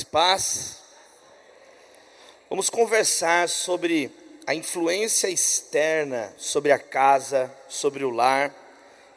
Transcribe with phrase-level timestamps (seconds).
[0.00, 0.76] Graça e paz.
[2.48, 4.10] Vamos conversar sobre
[4.46, 8.54] a influência externa sobre a casa, sobre o lar.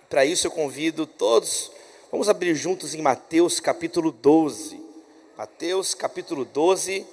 [0.09, 1.71] Para isso eu convido todos,
[2.11, 4.79] vamos abrir juntos em Mateus capítulo 12.
[5.37, 7.05] Mateus capítulo 12,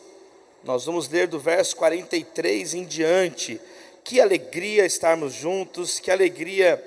[0.65, 3.61] nós vamos ler do verso 43 em diante.
[4.03, 6.83] Que alegria estarmos juntos, que alegria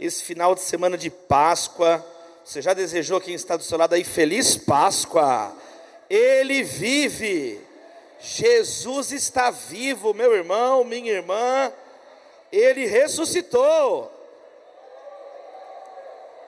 [0.00, 2.04] esse final de semana de Páscoa.
[2.44, 5.63] Você já desejou quem está do seu lado aí feliz Páscoa?
[6.08, 7.60] Ele vive.
[8.20, 11.72] Jesus está vivo, meu irmão, minha irmã.
[12.50, 14.10] Ele ressuscitou.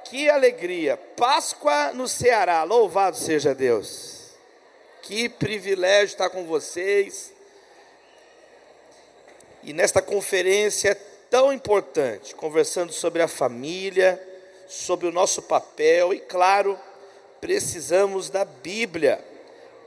[0.04, 0.96] Que alegria!
[0.96, 4.30] Páscoa no Ceará, louvado seja Deus.
[5.02, 7.32] Que privilégio estar com vocês.
[9.62, 10.94] E nesta conferência
[11.28, 14.20] tão importante, conversando sobre a família,
[14.68, 16.78] sobre o nosso papel e, claro,
[17.40, 19.22] precisamos da Bíblia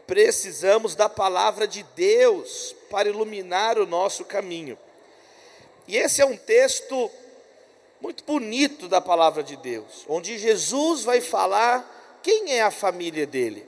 [0.09, 4.75] precisamos da palavra de Deus para iluminar o nosso caminho.
[5.87, 7.11] E esse é um texto
[8.01, 13.63] muito bonito da palavra de Deus, onde Jesus vai falar quem é a família dele.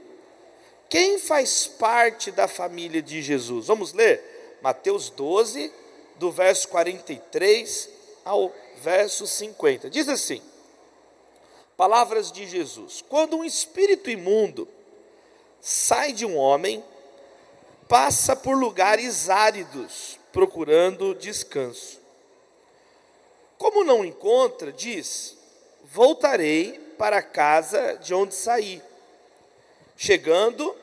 [0.89, 3.67] Quem faz parte da família de Jesus?
[3.67, 5.71] Vamos ler Mateus 12,
[6.15, 7.87] do verso 43
[8.25, 9.91] ao verso 50.
[9.91, 10.41] Diz assim:
[11.77, 14.67] Palavras de Jesus: Quando um espírito imundo
[15.61, 16.83] sai de um homem,
[17.87, 22.01] passa por lugares áridos, procurando descanso.
[23.57, 25.37] Como não encontra, diz:
[25.83, 28.81] Voltarei para a casa de onde saí.
[29.95, 30.75] Chegando,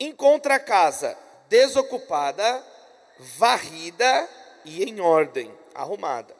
[0.00, 1.16] encontra a casa
[1.48, 2.64] desocupada,
[3.36, 4.28] varrida
[4.64, 6.36] e em ordem, arrumada.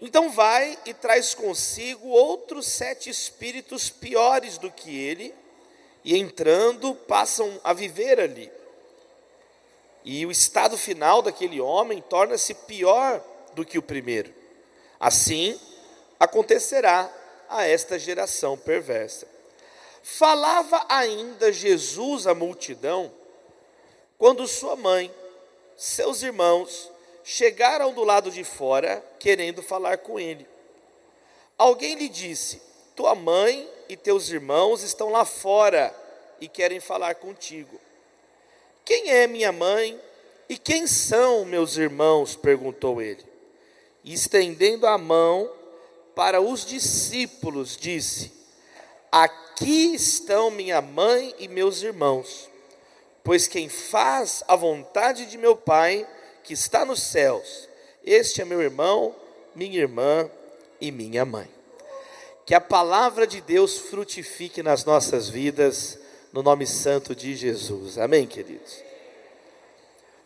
[0.00, 5.34] Então vai e traz consigo outros sete espíritos piores do que ele
[6.06, 8.48] e entrando passam a viver ali.
[10.04, 13.20] E o estado final daquele homem torna-se pior
[13.54, 14.32] do que o primeiro.
[15.00, 15.60] Assim
[16.20, 17.12] acontecerá
[17.48, 19.26] a esta geração perversa.
[20.00, 23.12] Falava ainda Jesus à multidão
[24.16, 25.12] quando sua mãe,
[25.76, 26.88] seus irmãos,
[27.24, 30.46] chegaram do lado de fora querendo falar com ele.
[31.58, 32.62] Alguém lhe disse:
[32.96, 35.94] Tua mãe e teus irmãos estão lá fora
[36.40, 37.78] e querem falar contigo.
[38.84, 40.00] Quem é minha mãe
[40.48, 42.34] e quem são meus irmãos?
[42.34, 43.24] perguntou ele.
[44.02, 45.50] E estendendo a mão
[46.14, 48.32] para os discípulos, disse:
[49.12, 52.48] Aqui estão minha mãe e meus irmãos.
[53.22, 56.08] Pois quem faz a vontade de meu Pai,
[56.42, 57.68] que está nos céus,
[58.04, 59.14] este é meu irmão,
[59.54, 60.30] minha irmã
[60.80, 61.55] e minha mãe.
[62.46, 65.98] Que a palavra de Deus frutifique nas nossas vidas,
[66.32, 67.98] no nome santo de Jesus.
[67.98, 68.84] Amém, queridos?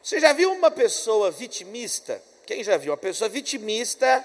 [0.03, 2.23] Você já viu uma pessoa vitimista?
[2.45, 2.93] Quem já viu?
[2.93, 4.23] Uma pessoa vitimista,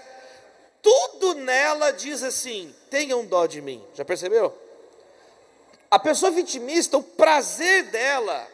[0.82, 3.82] tudo nela diz assim: tenham dó de mim.
[3.94, 4.54] Já percebeu?
[5.90, 8.46] A pessoa vitimista, o prazer dela,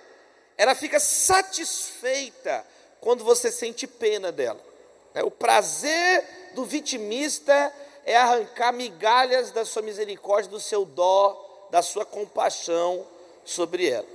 [0.55, 2.63] ela fica satisfeita
[2.99, 4.63] quando você sente pena dela.
[5.15, 5.23] Né?
[5.23, 7.73] O prazer do vitimista
[8.05, 13.07] é arrancar migalhas da sua misericórdia, do seu dó, da sua compaixão
[13.45, 14.07] sobre ela.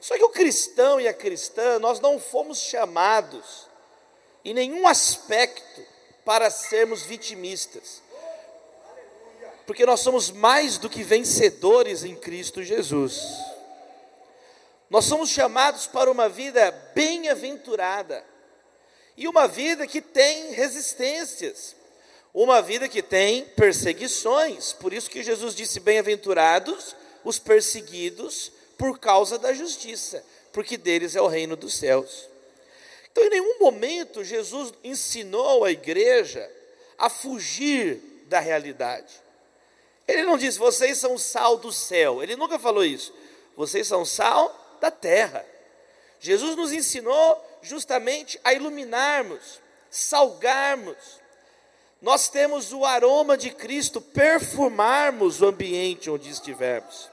[0.00, 3.66] Só que o cristão e a cristã, nós não fomos chamados
[4.44, 5.84] em nenhum aspecto
[6.24, 8.02] para sermos vitimistas.
[9.66, 13.20] Porque nós somos mais do que vencedores em Cristo Jesus.
[14.88, 18.24] Nós somos chamados para uma vida bem-aventurada
[19.16, 21.74] e uma vida que tem resistências
[22.42, 24.74] uma vida que tem perseguições.
[24.74, 26.94] Por isso que Jesus disse: Bem-aventurados
[27.24, 30.22] os perseguidos por causa da justiça,
[30.52, 32.28] porque deles é o reino dos céus.
[33.10, 36.48] Então, em nenhum momento Jesus ensinou a igreja
[36.98, 39.14] a fugir da realidade.
[40.06, 42.22] Ele não disse, vocês são sal do céu.
[42.22, 43.14] Ele nunca falou isso.
[43.56, 45.44] Vocês são sal da terra.
[46.20, 49.60] Jesus nos ensinou justamente a iluminarmos,
[49.90, 50.96] salgarmos,
[52.00, 57.10] nós temos o aroma de Cristo, perfumarmos o ambiente onde estivermos.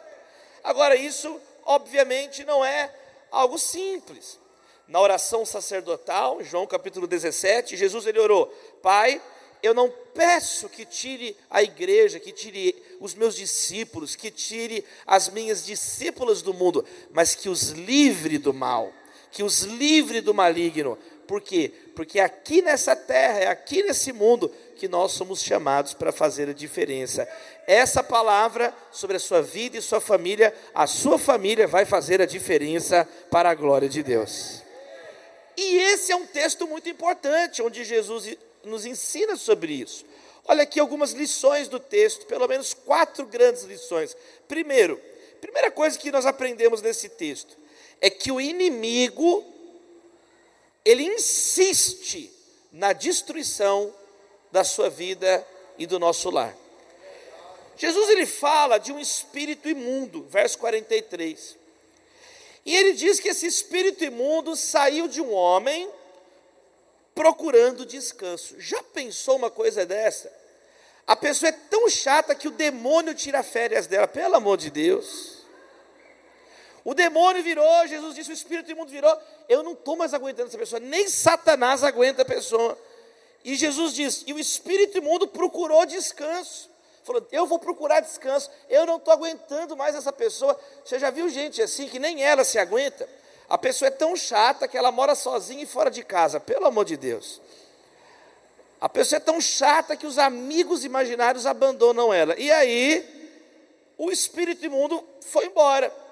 [0.64, 2.94] Agora, isso obviamente não é
[3.32, 4.40] algo simples.
[4.88, 8.48] Na oração sacerdotal, João capítulo 17, Jesus ele orou:
[8.82, 9.22] Pai,
[9.62, 15.30] eu não peço que tire a igreja, que tire os meus discípulos, que tire as
[15.30, 18.92] minhas discípulas do mundo, mas que os livre do mal,
[19.32, 20.98] que os livre do maligno,
[21.28, 21.72] Por quê?
[21.96, 26.50] Porque é aqui nessa terra, é aqui nesse mundo que nós somos chamados para fazer
[26.50, 27.28] a diferença.
[27.66, 32.26] Essa palavra sobre a sua vida e sua família, a sua família vai fazer a
[32.26, 34.62] diferença para a glória de Deus.
[35.56, 40.06] E esse é um texto muito importante, onde Jesus nos ensina sobre isso.
[40.46, 44.16] Olha aqui algumas lições do texto, pelo menos quatro grandes lições.
[44.48, 45.00] Primeiro,
[45.40, 47.58] primeira coisa que nós aprendemos nesse texto
[48.02, 49.53] é que o inimigo
[50.86, 52.32] ele insiste
[52.72, 53.94] na destruição
[54.52, 55.46] da sua vida
[55.78, 56.56] e do nosso lar.
[57.76, 61.58] Jesus ele fala de um espírito imundo, verso 43.
[62.66, 65.90] E ele diz que esse espírito imundo saiu de um homem
[67.14, 68.60] procurando descanso.
[68.60, 70.32] Já pensou uma coisa dessa?
[71.06, 75.43] A pessoa é tão chata que o demônio tira férias dela, pelo amor de Deus.
[76.86, 79.18] O demônio virou, Jesus disse, o espírito imundo virou.
[79.48, 82.78] Eu não estou mais aguentando essa pessoa, nem Satanás aguenta a pessoa.
[83.44, 86.70] E Jesus diz, e o espírito imundo procurou descanso.
[87.04, 90.60] Falou, eu vou procurar descanso, eu não estou aguentando mais essa pessoa.
[90.84, 93.08] Você já viu gente assim que nem ela se aguenta?
[93.50, 96.86] A pessoa é tão chata que ela mora sozinha e fora de casa, pelo amor
[96.86, 97.42] de Deus.
[98.80, 102.38] A pessoa é tão chata que os amigos imaginários abandonam ela.
[102.38, 103.32] E aí,
[103.98, 106.03] o espírito imundo foi embora.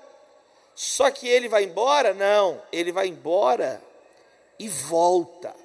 [0.75, 2.13] Só que ele vai embora?
[2.13, 3.81] Não, ele vai embora
[4.57, 5.55] e volta.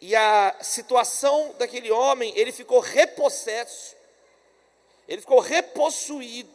[0.00, 4.00] E a situação daquele homem, ele ficou repossesso
[5.10, 6.48] ele ficou repossuído.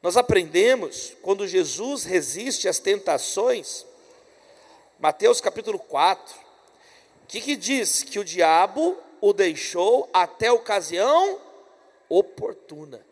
[0.00, 3.84] Nós aprendemos quando Jesus resiste às tentações,
[4.96, 6.36] Mateus capítulo 4,
[7.24, 8.04] o que, que diz?
[8.04, 11.40] Que o diabo o deixou até a ocasião
[12.08, 13.04] oportuna.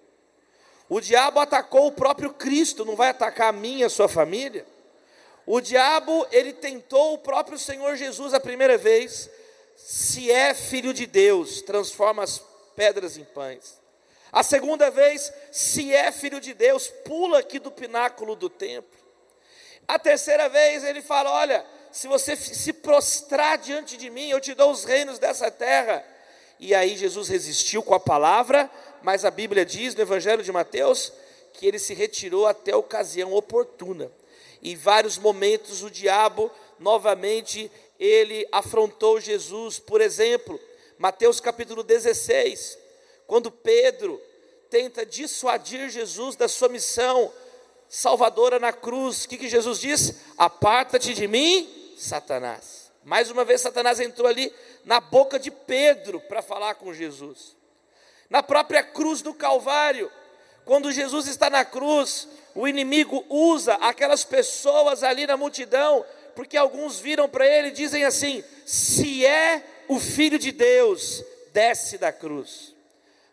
[0.92, 4.66] O diabo atacou o próprio Cristo, não vai atacar a minha, a sua família?
[5.46, 9.30] O diabo, ele tentou o próprio Senhor Jesus a primeira vez,
[9.74, 12.42] se é filho de Deus, transforma as
[12.76, 13.80] pedras em pães.
[14.30, 19.00] A segunda vez, se é filho de Deus, pula aqui do pináculo do templo.
[19.88, 24.52] A terceira vez, ele fala: Olha, se você se prostrar diante de mim, eu te
[24.52, 26.04] dou os reinos dessa terra.
[26.60, 28.70] E aí Jesus resistiu com a palavra,
[29.02, 31.12] mas a Bíblia diz no Evangelho de Mateus
[31.52, 34.10] que ele se retirou até a ocasião oportuna.
[34.62, 40.58] Em vários momentos o diabo novamente ele afrontou Jesus, por exemplo,
[40.98, 42.78] Mateus capítulo 16,
[43.26, 44.20] quando Pedro
[44.70, 47.32] tenta dissuadir Jesus da sua missão
[47.88, 50.14] salvadora na cruz, o que, que Jesus diz?
[50.38, 52.90] Aparta-te de mim, Satanás.
[53.04, 54.52] Mais uma vez, Satanás entrou ali
[54.84, 57.56] na boca de Pedro para falar com Jesus.
[58.32, 60.10] Na própria cruz do Calvário,
[60.64, 66.02] quando Jesus está na cruz, o inimigo usa aquelas pessoas ali na multidão,
[66.34, 71.98] porque alguns viram para ele e dizem assim: se é o filho de Deus, desce
[71.98, 72.74] da cruz.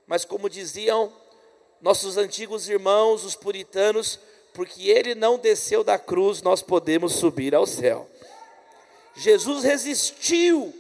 [0.06, 1.14] Mas como diziam
[1.80, 4.20] nossos antigos irmãos, os puritanos,
[4.54, 8.06] porque ele não desceu da cruz, nós podemos subir ao céu.
[9.16, 10.78] Jesus resistiu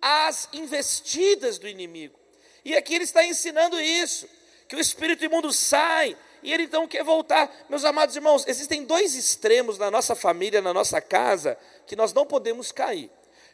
[0.00, 2.25] às investidas do inimigo.
[2.66, 4.28] E aqui ele está ensinando isso,
[4.66, 7.48] que o espírito imundo sai e ele então quer voltar.
[7.68, 11.56] Meus amados irmãos, existem dois extremos na nossa família, na nossa casa,
[11.86, 13.08] que nós não podemos cair.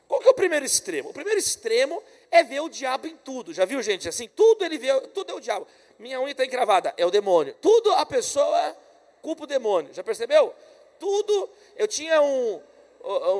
[0.08, 1.10] Qual que é o primeiro extremo?
[1.10, 3.52] O primeiro extremo é ver o diabo em tudo.
[3.52, 4.30] Já viu gente assim?
[4.34, 5.68] Tudo ele vê, tudo é o diabo.
[5.98, 7.54] Minha unha está encravada, é o demônio.
[7.60, 8.74] Tudo a pessoa
[9.20, 9.92] culpa o demônio.
[9.92, 10.54] Já percebeu?
[10.98, 11.50] Tudo.
[11.76, 12.62] Eu tinha um,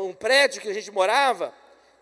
[0.05, 1.50] um prédio que a gente morava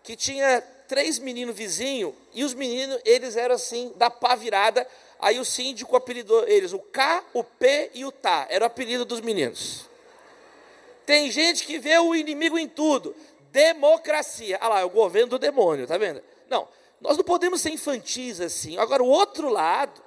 [0.03, 0.61] que tinha
[0.91, 4.85] três meninos vizinhos e os meninos, eles eram assim, da pá virada.
[5.21, 8.45] Aí o síndico apelidou eles o K, o P e o Tá.
[8.49, 9.89] Era o apelido dos meninos.
[11.05, 13.15] Tem gente que vê o inimigo em tudo.
[13.53, 14.57] Democracia.
[14.59, 16.21] Ah lá, é o governo do demônio, tá vendo?
[16.49, 16.67] Não,
[16.99, 18.77] nós não podemos ser infantis assim.
[18.77, 20.03] Agora, o outro lado,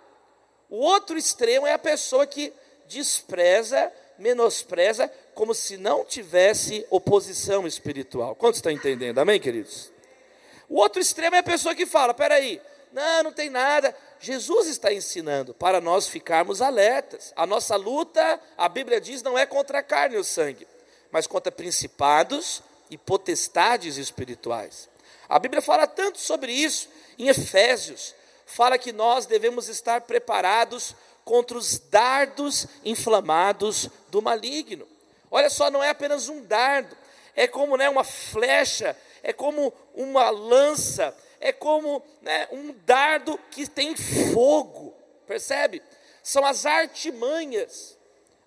[0.68, 2.52] o outro extremo é a pessoa que
[2.86, 8.34] despreza, menospreza, como se não tivesse oposição espiritual.
[8.34, 9.18] Quantos estão entendendo?
[9.18, 9.93] Amém, queridos?
[10.74, 12.60] O outro extremo é a pessoa que fala: peraí,
[12.92, 13.96] não, não tem nada.
[14.18, 17.32] Jesus está ensinando para nós ficarmos alertas.
[17.36, 20.66] A nossa luta, a Bíblia diz, não é contra a carne e o sangue,
[21.12, 24.88] mas contra principados e potestades espirituais.
[25.28, 26.88] A Bíblia fala tanto sobre isso
[27.20, 28.12] em Efésios,
[28.44, 34.88] fala que nós devemos estar preparados contra os dardos inflamados do maligno.
[35.30, 36.96] Olha só, não é apenas um dardo,
[37.36, 43.68] é como né, uma flecha, é como uma lança, é como né, um dardo que
[43.68, 44.94] tem fogo,
[45.26, 45.82] percebe?
[46.22, 47.98] São as artimanhas,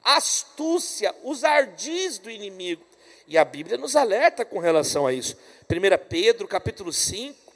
[0.04, 2.86] a astúcia, os ardis do inimigo.
[3.28, 5.36] E a Bíblia nos alerta com relação a isso.
[5.70, 7.54] 1 Pedro, capítulo 5,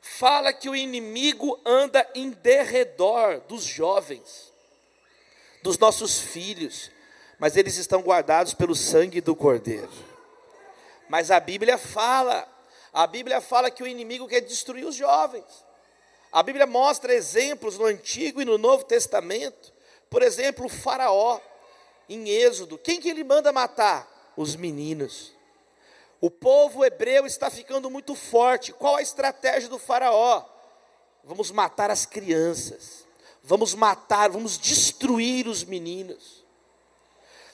[0.00, 4.52] fala que o inimigo anda em derredor dos jovens,
[5.62, 6.90] dos nossos filhos,
[7.38, 9.88] mas eles estão guardados pelo sangue do Cordeiro.
[11.08, 12.46] Mas a Bíblia fala,
[12.92, 15.44] a Bíblia fala que o inimigo quer destruir os jovens.
[16.32, 19.72] A Bíblia mostra exemplos no Antigo e no Novo Testamento.
[20.10, 21.40] Por exemplo, o Faraó,
[22.08, 22.78] em Êxodo.
[22.78, 24.06] Quem que ele manda matar?
[24.36, 25.32] Os meninos.
[26.20, 28.72] O povo hebreu está ficando muito forte.
[28.72, 30.44] Qual a estratégia do Faraó?
[31.24, 33.06] Vamos matar as crianças.
[33.42, 36.44] Vamos matar, vamos destruir os meninos.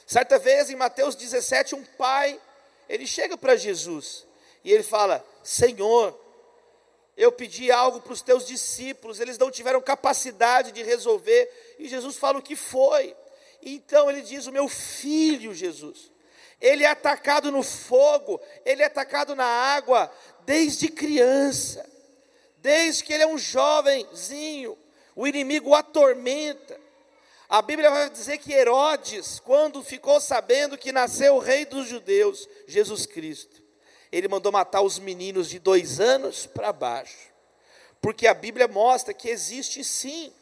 [0.07, 2.41] Certa vez em Mateus 17, um pai,
[2.93, 4.27] ele chega para Jesus
[4.63, 6.15] e ele fala: Senhor,
[7.17, 12.19] eu pedi algo para os teus discípulos, eles não tiveram capacidade de resolver, e Jesus
[12.19, 13.17] fala o que foi.
[13.63, 16.13] Então ele diz: O meu filho Jesus,
[16.61, 20.13] ele é atacado no fogo, ele é atacado na água,
[20.45, 21.89] desde criança,
[22.59, 24.77] desde que ele é um jovenzinho,
[25.17, 26.79] o inimigo o atormenta.
[27.53, 32.49] A Bíblia vai dizer que Herodes, quando ficou sabendo que nasceu o rei dos judeus,
[32.67, 33.63] Jesus Cristo,
[34.11, 37.31] ele mandou matar os meninos de dois anos para baixo,
[38.01, 40.33] porque a Bíblia mostra que existe sim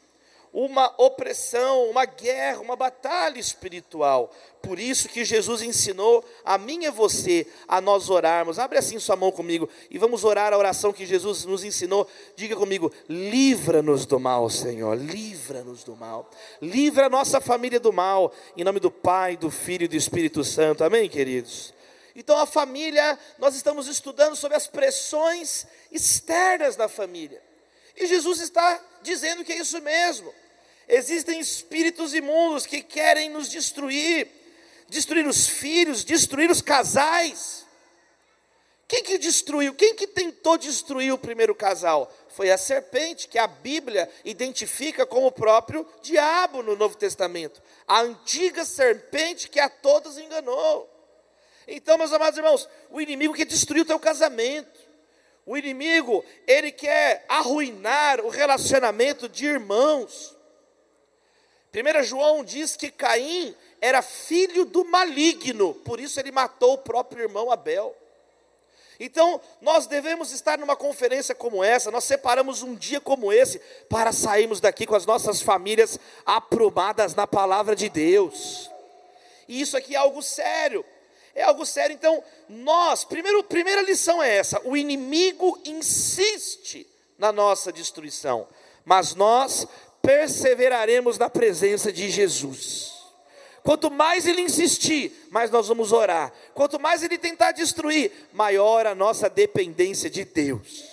[0.53, 4.31] uma opressão, uma guerra, uma batalha espiritual.
[4.63, 8.59] Por isso que Jesus ensinou a mim e você a nós orarmos.
[8.59, 12.07] Abre assim sua mão comigo e vamos orar a oração que Jesus nos ensinou.
[12.37, 16.29] Diga comigo: livra-nos do mal, Senhor, livra-nos do mal.
[16.61, 20.45] Livra a nossa família do mal, em nome do Pai, do Filho e do Espírito
[20.45, 20.85] Santo.
[20.85, 21.73] Amém, queridos.
[22.15, 27.50] Então, a família, nós estamos estudando sobre as pressões externas da família.
[28.01, 30.35] E Jesus está dizendo que é isso mesmo.
[30.89, 34.27] Existem espíritos imundos que querem nos destruir,
[34.89, 37.67] destruir os filhos, destruir os casais.
[38.89, 39.75] Quem que destruiu?
[39.75, 42.13] Quem que tentou destruir o primeiro casal?
[42.31, 47.63] Foi a serpente, que a Bíblia identifica como o próprio diabo no Novo Testamento.
[47.87, 50.89] A antiga serpente que a todos enganou.
[51.69, 54.90] Então, meus amados irmãos, o inimigo quer destruir o teu casamento.
[55.51, 60.37] O inimigo, ele quer arruinar o relacionamento de irmãos.
[61.75, 67.25] 1 João diz que Caim era filho do maligno, por isso ele matou o próprio
[67.25, 67.93] irmão Abel.
[69.01, 74.13] Então, nós devemos estar numa conferência como essa, nós separamos um dia como esse para
[74.13, 78.71] sairmos daqui com as nossas famílias aprumadas na palavra de Deus.
[79.49, 80.85] E isso aqui é algo sério
[81.35, 81.95] é algo sério.
[81.95, 86.87] Então, nós, primeiro, primeira lição é essa: o inimigo insiste
[87.19, 88.49] na nossa destruição,
[88.85, 89.67] mas nós
[90.03, 93.01] perseveraremos na presença de Jesus.
[93.63, 96.33] Quanto mais ele insistir, mais nós vamos orar.
[96.55, 100.89] Quanto mais ele tentar destruir, maior a nossa dependência de Deus.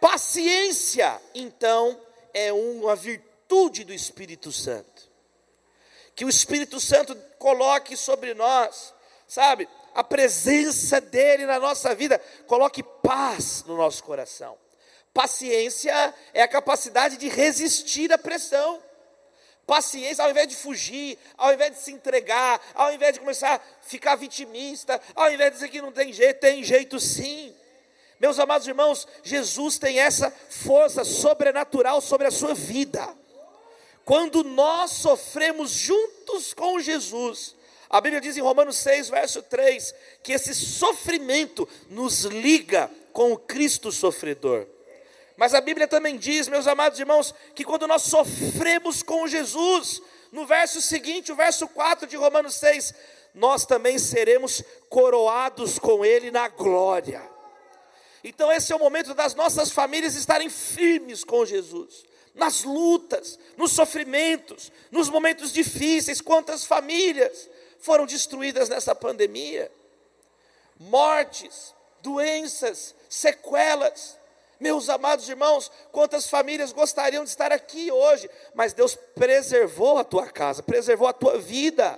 [0.00, 2.00] Paciência, então,
[2.32, 5.10] é uma virtude do Espírito Santo.
[6.14, 8.94] Que o Espírito Santo coloque sobre nós
[9.26, 14.56] sabe, a presença dEle na nossa vida, coloque paz no nosso coração.
[15.12, 18.82] Paciência é a capacidade de resistir à pressão.
[19.66, 23.60] Paciência, ao invés de fugir, ao invés de se entregar, ao invés de começar a
[23.82, 27.54] ficar vitimista, ao invés de dizer que não tem jeito, tem jeito sim.
[28.20, 33.08] Meus amados irmãos, Jesus tem essa força sobrenatural sobre a sua vida.
[34.04, 37.55] Quando nós sofremos juntos com Jesus,
[37.88, 43.38] a Bíblia diz em Romanos 6, verso 3, que esse sofrimento nos liga com o
[43.38, 44.66] Cristo sofredor.
[45.36, 50.02] Mas a Bíblia também diz, meus amados irmãos, que quando nós sofremos com Jesus,
[50.32, 52.94] no verso seguinte, o verso 4 de Romanos 6,
[53.34, 57.22] nós também seremos coroados com Ele na glória.
[58.24, 63.72] Então, esse é o momento das nossas famílias estarem firmes com Jesus, nas lutas, nos
[63.72, 66.20] sofrimentos, nos momentos difíceis.
[66.20, 67.48] Quantas famílias
[67.86, 69.70] foram destruídas nessa pandemia.
[70.76, 74.18] Mortes, doenças, sequelas.
[74.58, 80.26] Meus amados irmãos, quantas famílias gostariam de estar aqui hoje, mas Deus preservou a tua
[80.26, 81.96] casa, preservou a tua vida.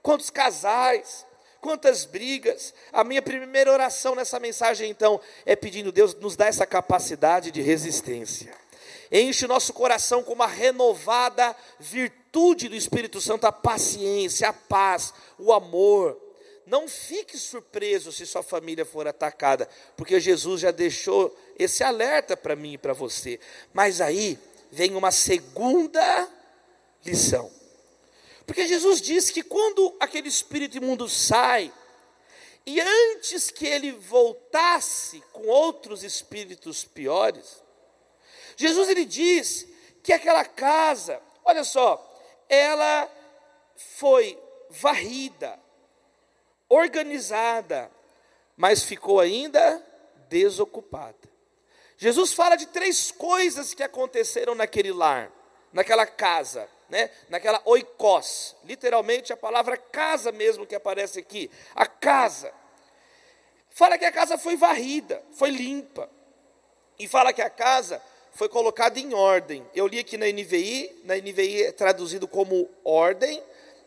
[0.00, 1.26] Quantos casais,
[1.60, 2.72] quantas brigas.
[2.90, 7.60] A minha primeira oração nessa mensagem, então, é pedindo Deus nos dá essa capacidade de
[7.60, 8.54] resistência.
[9.10, 15.52] Enche nosso coração com uma renovada virtude do Espírito Santo a paciência, a paz, o
[15.52, 16.20] amor.
[16.66, 22.56] Não fique surpreso se sua família for atacada, porque Jesus já deixou esse alerta para
[22.56, 23.38] mim e para você.
[23.72, 24.38] Mas aí
[24.72, 26.28] vem uma segunda
[27.04, 27.50] lição.
[28.44, 31.72] Porque Jesus disse que quando aquele espírito imundo sai,
[32.68, 37.62] E antes que ele voltasse com outros espíritos piores,
[38.56, 39.68] Jesus ele diz
[40.02, 42.02] que aquela casa, olha só,
[42.48, 43.10] ela
[43.76, 44.38] foi
[44.70, 45.58] varrida,
[46.68, 47.90] organizada,
[48.56, 49.84] mas ficou ainda
[50.28, 51.16] desocupada.
[51.98, 55.30] Jesus fala de três coisas que aconteceram naquele lar,
[55.72, 57.10] naquela casa, né?
[57.28, 62.52] naquela oikos, literalmente a palavra casa mesmo que aparece aqui, a casa.
[63.70, 66.10] Fala que a casa foi varrida, foi limpa.
[66.98, 68.00] E fala que a casa
[68.36, 69.66] foi colocada em ordem.
[69.74, 73.42] Eu li aqui na NVI, na NVI é traduzido como ordem,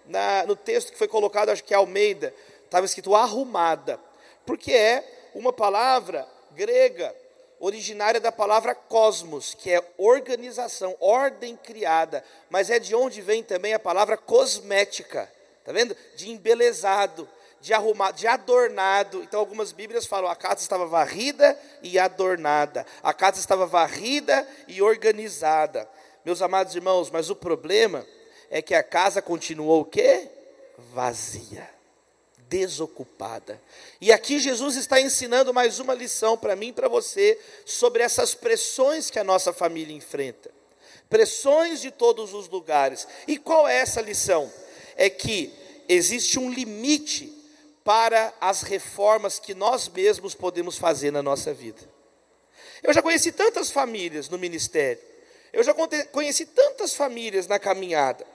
[0.08, 2.34] na, no texto que foi colocado, acho que é Almeida,
[2.66, 4.00] estava escrito arrumada,
[4.48, 7.16] porque é uma palavra grega
[7.60, 13.76] originária da palavra cosmos, que é organização, ordem criada, mas é de onde vem também
[13.76, 15.32] a palavra cosmética,
[15.64, 15.96] tá vendo?
[16.16, 17.30] De embelezado,
[17.62, 19.24] de arrumado, de adornado.
[19.24, 22.86] Então algumas Bíblias falam a casa estava varrida e adornada.
[23.04, 25.90] A casa estava varrida e organizada.
[26.24, 28.06] Meus amados irmãos, mas o problema
[28.50, 30.30] é que a casa continuou o quê?
[30.94, 31.80] Vazia
[32.50, 33.62] desocupada.
[34.02, 38.34] E aqui Jesus está ensinando mais uma lição para mim e para você sobre essas
[38.34, 40.50] pressões que a nossa família enfrenta.
[41.08, 43.08] Pressões de todos os lugares.
[43.28, 44.52] E qual é essa lição?
[44.96, 45.54] É que
[45.88, 47.39] existe um limite
[47.90, 51.82] para as reformas que nós mesmos podemos fazer na nossa vida.
[52.84, 55.02] Eu já conheci tantas famílias no ministério.
[55.52, 55.74] Eu já
[56.12, 58.28] conheci tantas famílias na caminhada.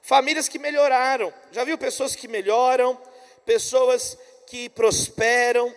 [0.00, 1.30] Famílias que melhoraram.
[1.50, 2.98] Já viu pessoas que melhoram,
[3.44, 4.16] pessoas
[4.46, 5.70] que prosperam,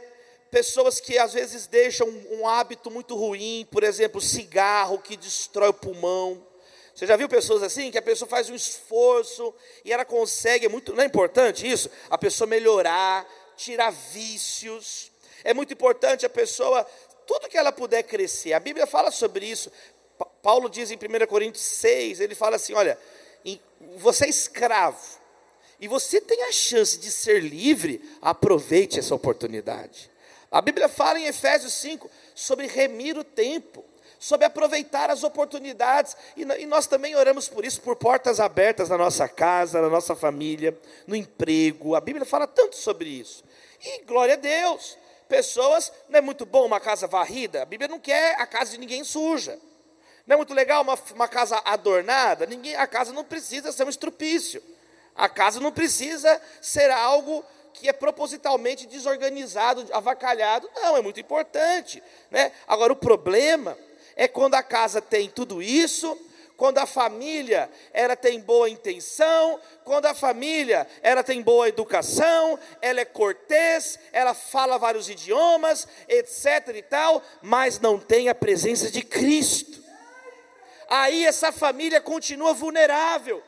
[0.50, 5.74] pessoas que às vezes deixam um hábito muito ruim, por exemplo, cigarro que destrói o
[5.74, 6.42] pulmão.
[6.96, 9.54] Você já viu pessoas assim que a pessoa faz um esforço
[9.84, 11.90] e ela consegue, é muito, não é importante isso?
[12.10, 13.28] A pessoa melhorar,
[13.58, 15.12] tirar vícios.
[15.44, 16.86] É muito importante a pessoa,
[17.28, 18.54] tudo que ela puder crescer.
[18.54, 19.70] A Bíblia fala sobre isso.
[20.42, 22.98] Paulo diz em 1 Coríntios 6, ele fala assim: olha,
[23.98, 25.20] você é escravo,
[25.80, 30.10] e você tem a chance de ser livre, aproveite essa oportunidade.
[30.50, 33.84] A Bíblia fala em Efésios 5 sobre remir o tempo,
[34.20, 39.28] sobre aproveitar as oportunidades, e nós também oramos por isso, por portas abertas na nossa
[39.28, 41.96] casa, na nossa família, no emprego.
[41.96, 43.44] A Bíblia fala tanto sobre isso.
[43.84, 44.98] E glória a Deus,
[45.28, 47.62] pessoas, não é muito bom uma casa varrida?
[47.62, 49.60] A Bíblia não quer a casa de ninguém suja.
[50.26, 52.46] Não é muito legal uma, uma casa adornada?
[52.46, 54.62] Ninguém, a casa não precisa ser um estrupício.
[55.16, 60.70] A casa não precisa ser algo que é propositalmente desorganizado, avacalhado.
[60.76, 62.02] Não, é muito importante.
[62.32, 62.52] Né?
[62.68, 63.78] Agora, o problema
[64.16, 66.18] é quando a casa tem tudo isso,
[66.58, 73.02] quando a família ela tem boa intenção, quando a família ela tem boa educação, ela
[73.02, 79.02] é cortês, ela fala vários idiomas, etc e tal, mas não tem a presença de
[79.02, 79.84] Cristo.
[80.88, 83.44] Aí essa família continua vulnerável.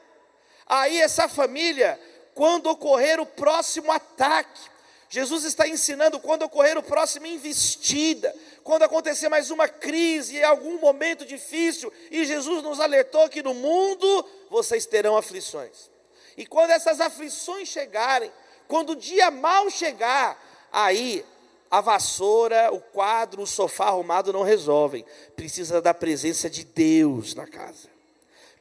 [0.65, 1.99] Aí essa família,
[2.33, 4.59] quando ocorrer o próximo ataque,
[5.09, 11.25] Jesus está ensinando quando ocorrer o próximo investida, quando acontecer mais uma crise, algum momento
[11.25, 15.89] difícil, e Jesus nos alertou que no mundo vocês terão aflições.
[16.35, 18.31] E quando essas aflições chegarem,
[18.67, 21.25] quando o dia mal chegar, aí
[21.71, 25.05] a vassoura, o quadro, o sofá arrumado não resolvem.
[25.35, 27.97] Precisa da presença de Deus na casa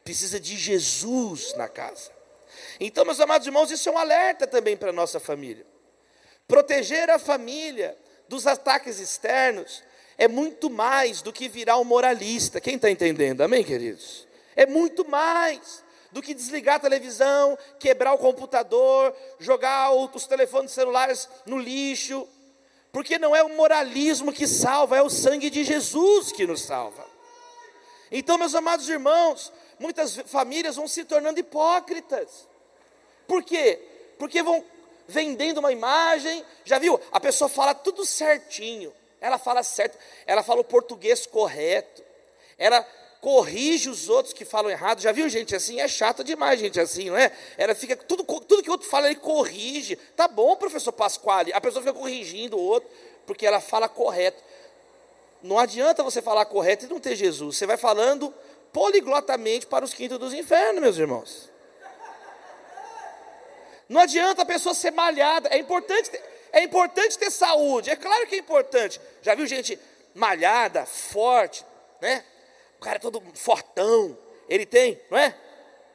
[0.07, 2.13] precisa de Jesus na casa.
[2.79, 5.67] Então, meus amados irmãos, isso é um alerta também para a nossa família.
[6.49, 7.97] Proteger a família
[8.29, 9.83] dos ataques externos
[10.17, 12.61] é muito mais do que virar um moralista.
[12.61, 13.43] Quem está entendendo?
[13.43, 14.27] Amém, queridos?
[14.55, 21.29] É muito mais do que desligar a televisão, quebrar o computador, jogar os telefones celulares
[21.45, 22.27] no lixo.
[22.93, 27.05] Porque não é o moralismo que salva, é o sangue de Jesus que nos salva.
[28.11, 32.49] Então, meus amados irmãos, muitas famílias vão se tornando hipócritas.
[33.27, 33.81] Por quê?
[34.17, 34.65] Porque vão
[35.09, 37.01] vendendo uma imagem, já viu?
[37.13, 42.03] A pessoa fala tudo certinho, ela fala certo, ela fala o português correto,
[42.59, 42.87] ela
[43.21, 45.01] corrige os outros que falam errado.
[45.01, 45.81] Já viu gente assim?
[45.81, 47.33] É chato demais gente assim, não é?
[47.59, 49.97] Ela fica tudo, tudo que o outro fala ele corrige.
[50.15, 51.53] Tá bom, professor Pasquale.
[51.53, 52.89] A pessoa fica corrigindo o outro
[53.27, 54.43] porque ela fala correto.
[55.43, 57.57] Não adianta você falar correto e não ter Jesus.
[57.57, 58.33] Você vai falando
[58.73, 61.51] poliglotamente para os quintos dos infernos, meus irmãos.
[63.89, 66.11] Não adianta a pessoa ser malhada, é importante,
[66.53, 69.01] é importante ter saúde, é claro que é importante.
[69.23, 69.79] Já viu gente
[70.15, 71.65] malhada, forte,
[72.01, 72.25] né?
[72.79, 74.17] O cara é todo fortão,
[74.49, 75.37] ele tem, não é?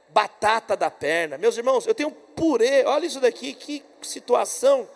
[0.10, 1.38] Batata da perna.
[1.38, 4.88] Meus irmãos, eu tenho purê, olha isso daqui, que situação.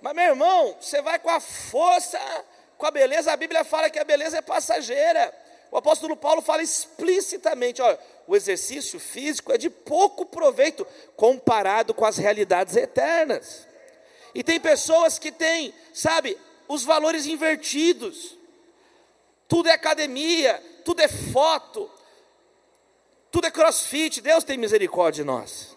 [0.00, 2.18] Mas, meu irmão, você vai com a força,
[2.76, 5.34] com a beleza, a Bíblia fala que a beleza é passageira.
[5.70, 10.86] O apóstolo Paulo fala explicitamente: olha, o exercício físico é de pouco proveito
[11.16, 13.66] comparado com as realidades eternas.
[14.34, 16.36] E tem pessoas que têm, sabe,
[16.68, 18.36] os valores invertidos.
[19.48, 21.90] Tudo é academia, tudo é foto,
[23.30, 24.20] tudo é crossfit.
[24.20, 25.74] Deus tem misericórdia de nós.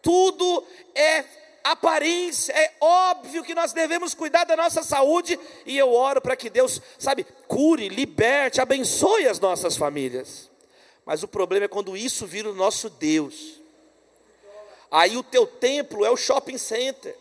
[0.00, 1.24] Tudo é
[1.64, 6.48] aparência, é óbvio que nós devemos cuidar da nossa saúde, e eu oro para que
[6.48, 10.48] Deus, sabe, cure, liberte, abençoe as nossas famílias.
[11.08, 13.62] Mas o problema é quando isso vira o nosso Deus.
[14.90, 17.16] Aí o teu templo é o shopping center.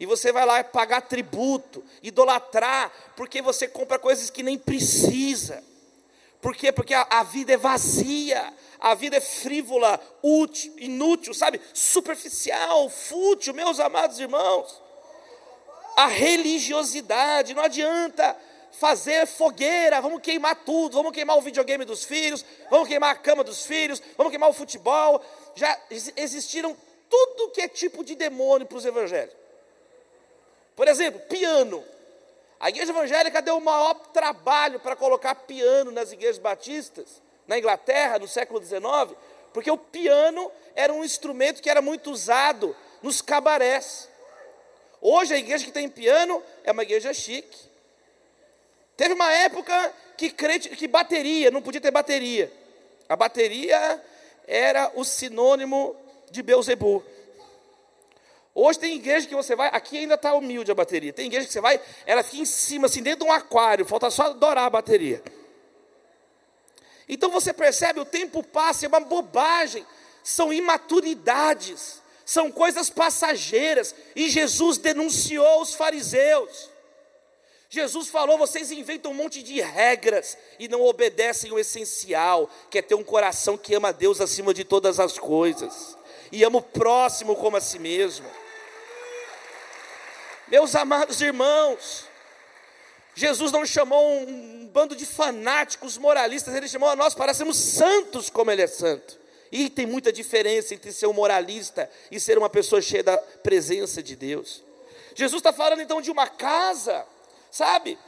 [0.00, 5.62] E você vai lá pagar tributo, idolatrar, porque você compra coisas que nem precisa.
[6.42, 6.72] Por quê?
[6.72, 11.60] Porque a, a vida é vazia, a vida é frívola, útil, inútil, sabe?
[11.72, 14.82] Superficial, fútil, meus amados irmãos.
[15.96, 18.36] A religiosidade, não adianta
[18.72, 23.44] fazer fogueira, vamos queimar tudo, vamos queimar o videogame dos filhos, vamos queimar a cama
[23.44, 25.22] dos filhos, vamos queimar o futebol.
[25.54, 25.78] Já
[26.16, 26.76] existiram
[27.08, 29.34] tudo que é tipo de demônio para os evangelhos.
[30.76, 31.84] Por exemplo, piano.
[32.58, 38.18] A igreja evangélica deu o maior trabalho para colocar piano nas igrejas batistas, na Inglaterra,
[38.18, 39.16] no século XIX,
[39.52, 44.08] porque o piano era um instrumento que era muito usado nos cabarés.
[45.00, 47.69] Hoje a igreja que tem piano é uma igreja chique.
[49.00, 52.52] Teve uma época que crente, que bateria, não podia ter bateria.
[53.08, 53.98] A bateria
[54.46, 55.96] era o sinônimo
[56.30, 57.02] de Beuzebu.
[58.54, 61.14] Hoje tem igreja que você vai, aqui ainda está humilde a bateria.
[61.14, 64.10] Tem igreja que você vai, ela fica em cima, assim, dentro de um aquário, falta
[64.10, 65.22] só adorar a bateria.
[67.08, 69.86] Então você percebe, o tempo passa, é uma bobagem,
[70.22, 76.68] são imaturidades, são coisas passageiras, e Jesus denunciou os fariseus.
[77.70, 82.82] Jesus falou: vocês inventam um monte de regras e não obedecem o essencial, que é
[82.82, 85.96] ter um coração que ama Deus acima de todas as coisas
[86.32, 88.26] e ama o próximo como a si mesmo.
[90.48, 92.06] Meus amados irmãos,
[93.14, 98.28] Jesus não chamou um bando de fanáticos moralistas, ele chamou a nós para sermos santos
[98.28, 99.18] como ele é santo.
[99.52, 104.02] E tem muita diferença entre ser um moralista e ser uma pessoa cheia da presença
[104.02, 104.62] de Deus.
[105.14, 107.04] Jesus está falando então de uma casa,
[107.50, 107.98] sabe,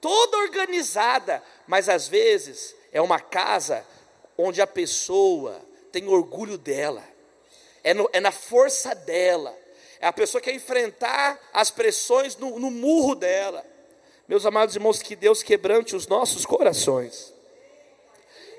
[0.00, 3.84] toda organizada, mas às vezes é uma casa
[4.36, 5.60] onde a pessoa
[5.92, 7.04] tem orgulho dela,
[7.82, 9.56] é, no, é na força dela,
[10.00, 13.64] é a pessoa que quer enfrentar as pressões no, no murro dela.
[14.26, 17.34] Meus amados irmãos, que Deus quebrante os nossos corações.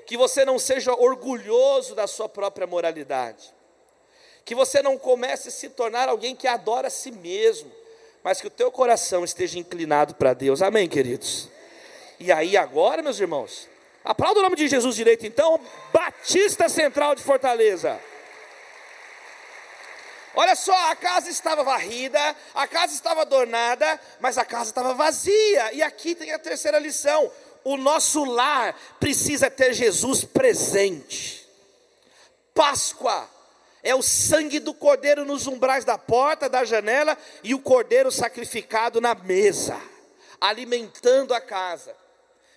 [0.06, 3.52] Que você não seja orgulhoso da sua própria moralidade.
[4.44, 7.72] Que você não comece a se tornar alguém que adora a si mesmo,
[8.22, 10.62] mas que o teu coração esteja inclinado para Deus.
[10.62, 11.48] Amém, queridos?
[12.18, 13.68] E aí agora, meus irmãos,
[14.04, 15.60] aplauda o nome de Jesus direito então,
[15.92, 18.00] Batista Central de Fortaleza.
[20.34, 25.74] Olha só, a casa estava varrida, a casa estava adornada, mas a casa estava vazia.
[25.74, 27.30] E aqui tem a terceira lição:
[27.64, 31.46] o nosso lar precisa ter Jesus presente.
[32.54, 33.28] Páscoa
[33.82, 39.00] é o sangue do cordeiro nos umbrais da porta, da janela, e o cordeiro sacrificado
[39.00, 39.80] na mesa,
[40.40, 41.94] alimentando a casa.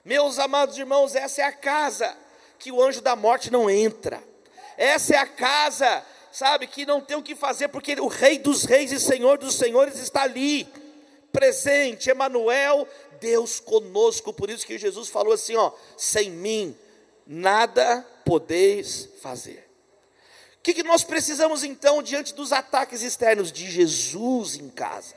[0.03, 2.15] Meus amados irmãos, essa é a casa
[2.59, 4.21] que o anjo da morte não entra.
[4.77, 6.03] Essa é a casa
[6.35, 9.55] sabe, que não tem o que fazer, porque o Rei dos Reis e Senhor dos
[9.55, 10.67] Senhores está ali,
[11.31, 12.85] presente, Emanuel,
[13.21, 14.33] Deus conosco.
[14.33, 16.77] Por isso que Jesus falou assim: ó, sem mim
[17.25, 19.64] nada podeis fazer.
[20.65, 23.51] Que, que nós precisamos então diante dos ataques externos?
[23.51, 25.15] De Jesus em casa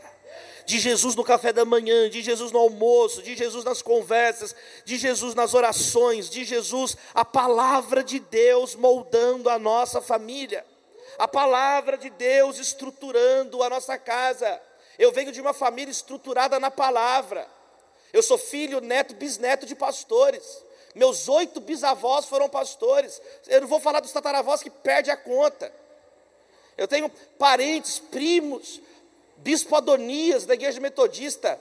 [0.66, 4.98] de Jesus no café da manhã, de Jesus no almoço, de Jesus nas conversas, de
[4.98, 10.62] Jesus nas orações, de Jesus, a palavra de Deus moldando a nossa família
[11.18, 14.61] a palavra de Deus estruturando a nossa casa.
[14.96, 17.46] Eu venho de uma família estruturada na palavra.
[18.12, 20.64] Eu sou filho, neto, bisneto de pastores.
[20.98, 23.22] Meus oito bisavós foram pastores.
[23.46, 25.72] Eu não vou falar dos tataravós que perde a conta.
[26.76, 27.08] Eu tenho
[27.38, 28.80] parentes, primos,
[29.37, 31.56] bispo Adonias da igreja metodista,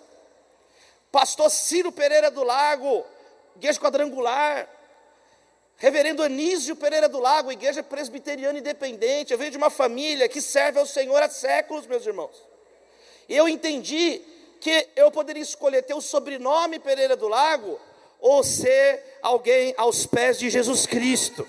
[1.11, 3.05] pastor Ciro Pereira do Lago,
[3.55, 4.67] igreja quadrangular,
[5.75, 9.31] Reverendo Anísio Pereira do Lago, igreja presbiteriana independente.
[9.31, 12.43] Eu venho de uma família que serve ao Senhor há séculos, meus irmãos.
[13.29, 14.19] E eu entendi
[14.59, 17.79] que eu poderia escolher ter o sobrenome Pereira do Lago
[18.19, 21.45] ou ser alguém aos pés de Jesus Cristo.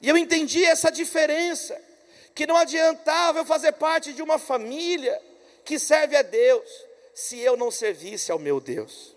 [0.00, 1.80] E eu entendi essa diferença,
[2.34, 5.20] que não adiantava eu fazer parte de uma família
[5.64, 6.68] que serve a Deus
[7.14, 9.14] se eu não servisse ao meu Deus?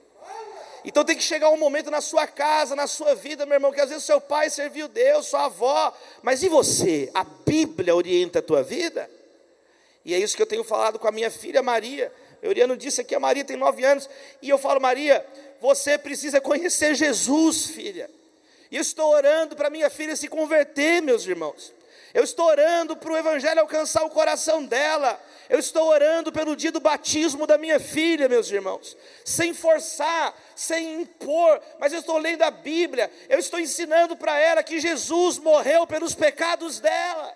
[0.86, 3.80] Então tem que chegar um momento na sua casa, na sua vida, meu irmão, que
[3.80, 7.10] às vezes seu pai serviu Deus, sua avó, mas e você?
[7.14, 9.10] A Bíblia orienta a tua vida?
[10.06, 12.12] E é isso que eu tenho falado com a minha filha Maria.
[12.42, 14.10] Euriano disse aqui, a Maria tem nove anos,
[14.42, 15.26] e eu falo, Maria,
[15.64, 18.12] você precisa conhecer Jesus, filha.
[18.70, 21.72] E eu estou orando para minha filha se converter, meus irmãos.
[22.14, 25.18] Eu estou orando para o Evangelho alcançar o coração dela.
[25.50, 28.98] Eu estou orando pelo dia do batismo da minha filha, meus irmãos.
[29.24, 33.10] Sem forçar, sem impor, mas eu estou lendo a Bíblia.
[33.30, 37.34] Eu estou ensinando para ela que Jesus morreu pelos pecados dela.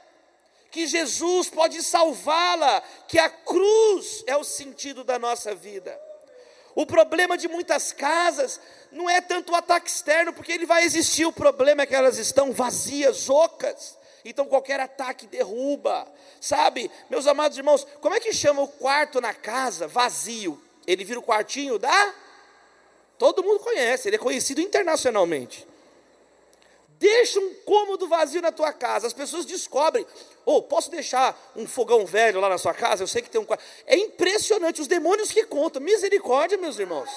[0.70, 2.84] Que Jesus pode salvá-la.
[3.08, 6.07] Que a cruz é o sentido da nossa vida.
[6.78, 8.62] O problema de muitas casas
[8.92, 12.20] não é tanto o ataque externo, porque ele vai existir, o problema é que elas
[12.20, 13.98] estão vazias, ocas.
[14.24, 16.08] Então qualquer ataque derruba,
[16.40, 16.92] sabe?
[17.10, 20.62] Meus amados irmãos, como é que chama o quarto na casa vazio?
[20.86, 22.14] Ele vira o quartinho da?
[23.18, 25.67] Todo mundo conhece, ele é conhecido internacionalmente.
[27.00, 29.08] Deixa um cômodo vazio na tua casa.
[29.08, 30.06] As pessoas descobrem.
[30.46, 33.04] Ou oh, posso deixar um fogão velho lá na sua casa?
[33.04, 33.64] Eu sei que tem um quarto.
[33.86, 35.82] É impressionante os demônios que contam.
[35.82, 37.10] Misericórdia, meus irmãos.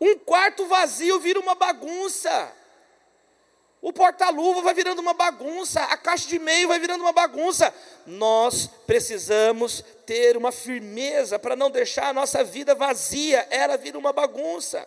[0.00, 2.52] Um quarto vazio vira uma bagunça.
[3.82, 7.74] O porta-luva vai virando uma bagunça, a caixa de e-mail vai virando uma bagunça.
[8.06, 14.12] Nós precisamos ter uma firmeza para não deixar a nossa vida vazia, ela vira uma
[14.12, 14.86] bagunça.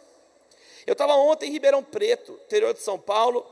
[0.86, 3.46] Eu estava ontem em Ribeirão Preto, interior de São Paulo.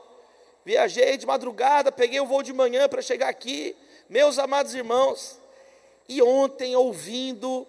[0.64, 3.76] Viajei de madrugada, peguei o voo de manhã para chegar aqui.
[4.08, 5.38] Meus amados irmãos,
[6.08, 7.66] e ontem ouvindo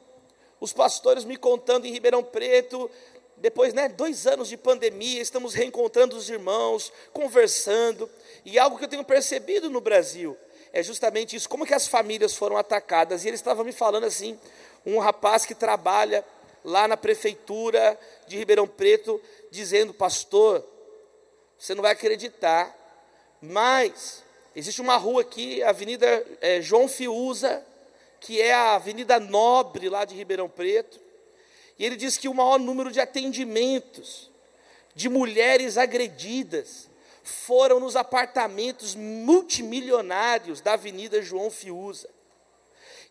[0.59, 2.89] os pastores me contando em Ribeirão Preto,
[3.37, 8.09] depois, né, dois anos de pandemia, estamos reencontrando os irmãos, conversando,
[8.45, 10.37] e algo que eu tenho percebido no Brasil
[10.75, 14.37] é justamente isso, como que as famílias foram atacadas, e ele estava me falando assim,
[14.85, 16.23] um rapaz que trabalha
[16.65, 17.97] lá na prefeitura
[18.27, 20.65] de Ribeirão Preto, dizendo, pastor,
[21.57, 22.75] você não vai acreditar,
[23.39, 24.23] mas
[24.55, 27.63] existe uma rua aqui, a Avenida é, João Fiuza,
[28.19, 30.99] que é a Avenida Nobre lá de Ribeirão Preto,
[31.77, 34.31] e ele diz que o maior número de atendimentos
[34.95, 36.89] de mulheres agredidas
[37.21, 42.09] foram nos apartamentos multimilionários da Avenida João Fiuza.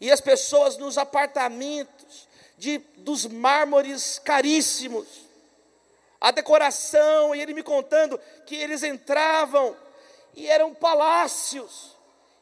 [0.01, 2.27] E as pessoas nos apartamentos
[2.65, 5.07] de, dos mármores caríssimos,
[6.19, 9.77] a decoração, e ele me contando que eles entravam
[10.35, 11.95] e eram palácios,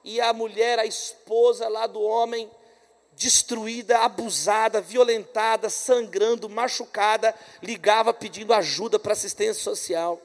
[0.05, 2.49] e a mulher, a esposa lá do homem,
[3.15, 10.21] destruída, abusada, violentada, sangrando, machucada, ligava pedindo ajuda para assistência social.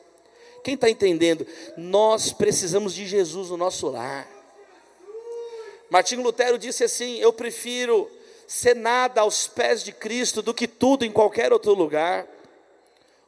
[0.63, 1.45] Quem está entendendo?
[1.75, 4.27] Nós precisamos de Jesus no nosso lar.
[5.89, 8.11] Martinho Lutero disse assim: Eu prefiro
[8.47, 12.25] ser nada aos pés de Cristo do que tudo em qualquer outro lugar.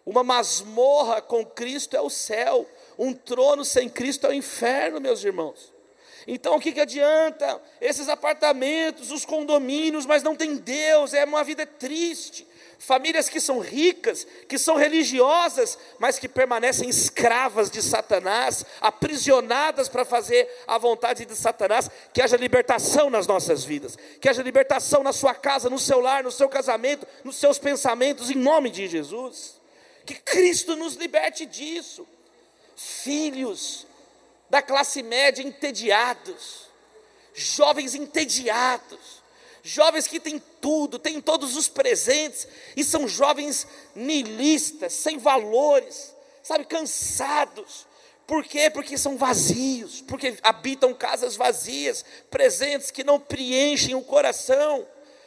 [0.05, 2.65] Uma masmorra com Cristo é o céu,
[2.97, 5.73] um trono sem Cristo é o inferno, meus irmãos.
[6.25, 11.43] Então o que, que adianta esses apartamentos, os condomínios, mas não tem Deus, é uma
[11.43, 12.47] vida triste.
[12.79, 20.05] Famílias que são ricas, que são religiosas, mas que permanecem escravas de Satanás, aprisionadas para
[20.05, 21.89] fazer a vontade de Satanás.
[22.13, 26.23] Que haja libertação nas nossas vidas, que haja libertação na sua casa, no seu lar,
[26.23, 29.59] no seu casamento, nos seus pensamentos, em nome de Jesus.
[30.05, 32.07] Que Cristo nos liberte disso.
[32.77, 33.85] Filhos
[34.49, 36.69] da classe média entediados,
[37.33, 39.18] jovens entediados,
[39.69, 46.65] jovens que têm tudo, têm todos os presentes, e são jovens nihilistas, sem valores, sabe,
[46.65, 47.87] cansados.
[48.25, 48.69] Por quê?
[48.69, 54.85] Porque são vazios, porque habitam casas vazias, presentes que não preenchem o coração,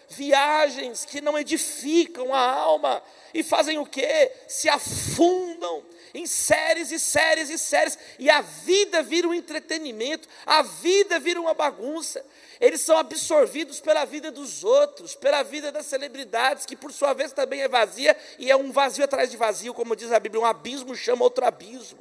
[0.09, 3.03] viagens que não edificam a alma,
[3.35, 4.31] e fazem o quê?
[4.47, 5.83] Se afundam
[6.15, 11.41] em séries e séries e séries, e a vida vira um entretenimento, a vida vira
[11.41, 12.25] uma bagunça.
[12.63, 17.33] Eles são absorvidos pela vida dos outros, pela vida das celebridades, que por sua vez
[17.33, 20.47] também é vazia, e é um vazio atrás de vazio, como diz a Bíblia, um
[20.47, 21.99] abismo chama outro abismo.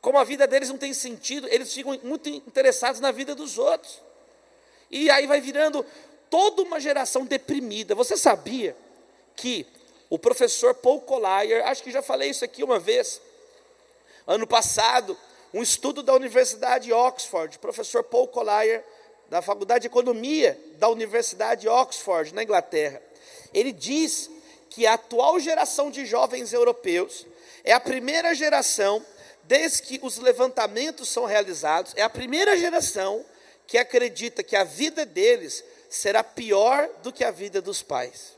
[0.00, 4.00] Como a vida deles não tem sentido, eles ficam muito interessados na vida dos outros.
[4.92, 5.84] E aí vai virando
[6.30, 7.92] toda uma geração deprimida.
[7.96, 8.76] Você sabia
[9.34, 9.66] que
[10.08, 13.20] o professor Paul Collier, acho que já falei isso aqui uma vez,
[14.24, 15.18] ano passado,
[15.52, 18.84] um estudo da Universidade de Oxford, professor Paul Collier,
[19.30, 23.00] da Faculdade de Economia da Universidade de Oxford, na Inglaterra.
[23.54, 24.28] Ele diz
[24.68, 27.26] que a atual geração de jovens europeus
[27.62, 29.04] é a primeira geração,
[29.44, 33.24] desde que os levantamentos são realizados, é a primeira geração
[33.68, 38.36] que acredita que a vida deles será pior do que a vida dos pais.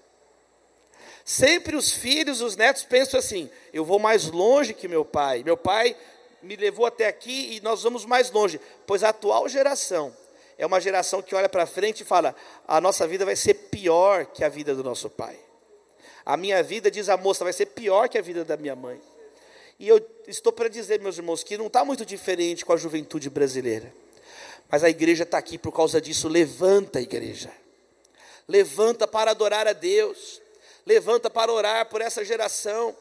[1.25, 5.43] Sempre os filhos, os netos pensam assim: eu vou mais longe que meu pai.
[5.43, 5.97] Meu pai
[6.43, 8.61] me levou até aqui e nós vamos mais longe.
[8.87, 10.15] Pois a atual geração
[10.59, 12.35] é uma geração que olha para frente e fala:
[12.67, 15.39] a nossa vida vai ser pior que a vida do nosso pai.
[16.25, 19.01] A minha vida, diz a moça, vai ser pior que a vida da minha mãe.
[19.79, 23.29] E eu estou para dizer, meus irmãos, que não está muito diferente com a juventude
[23.29, 23.93] brasileira.
[24.71, 26.29] Mas a igreja está aqui por causa disso.
[26.29, 27.51] Levanta a igreja.
[28.47, 30.41] Levanta para adorar a Deus.
[30.87, 32.97] Levanta para orar por essa geração.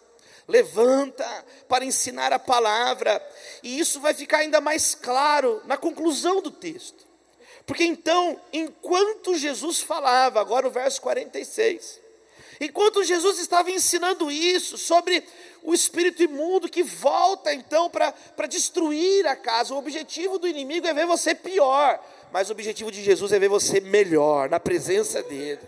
[0.48, 3.24] Levanta para ensinar a palavra.
[3.62, 7.11] E isso vai ficar ainda mais claro na conclusão do texto.
[7.72, 12.02] Porque então, enquanto Jesus falava, agora o verso 46,
[12.60, 15.24] Enquanto Jesus estava ensinando isso sobre
[15.64, 18.14] o espírito imundo que volta então para
[18.46, 21.98] destruir a casa, o objetivo do inimigo é ver você pior,
[22.30, 25.62] mas o objetivo de Jesus é ver você melhor, na presença dele.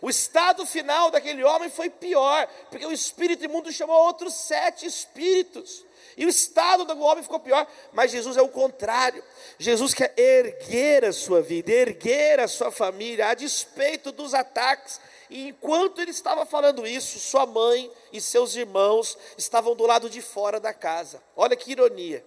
[0.00, 5.84] O estado final daquele homem foi pior, porque o espírito imundo chamou outros sete espíritos.
[6.16, 9.22] E o estado do homem ficou pior, mas Jesus é o contrário.
[9.58, 15.00] Jesus quer erguer a sua vida, erguer a sua família, a despeito dos ataques
[15.30, 20.20] e enquanto ele estava falando isso, sua mãe e seus irmãos estavam do lado de
[20.20, 21.22] fora da casa.
[21.34, 22.24] Olha que ironia.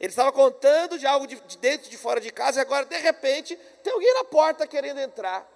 [0.00, 2.96] Ele estava contando de algo de, de dentro de fora de casa e agora, de
[2.98, 5.48] repente, tem alguém na porta querendo entrar.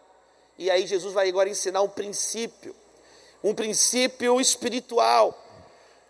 [0.59, 2.77] E aí Jesus vai agora ensinar um princípio,
[3.43, 5.39] um princípio espiritual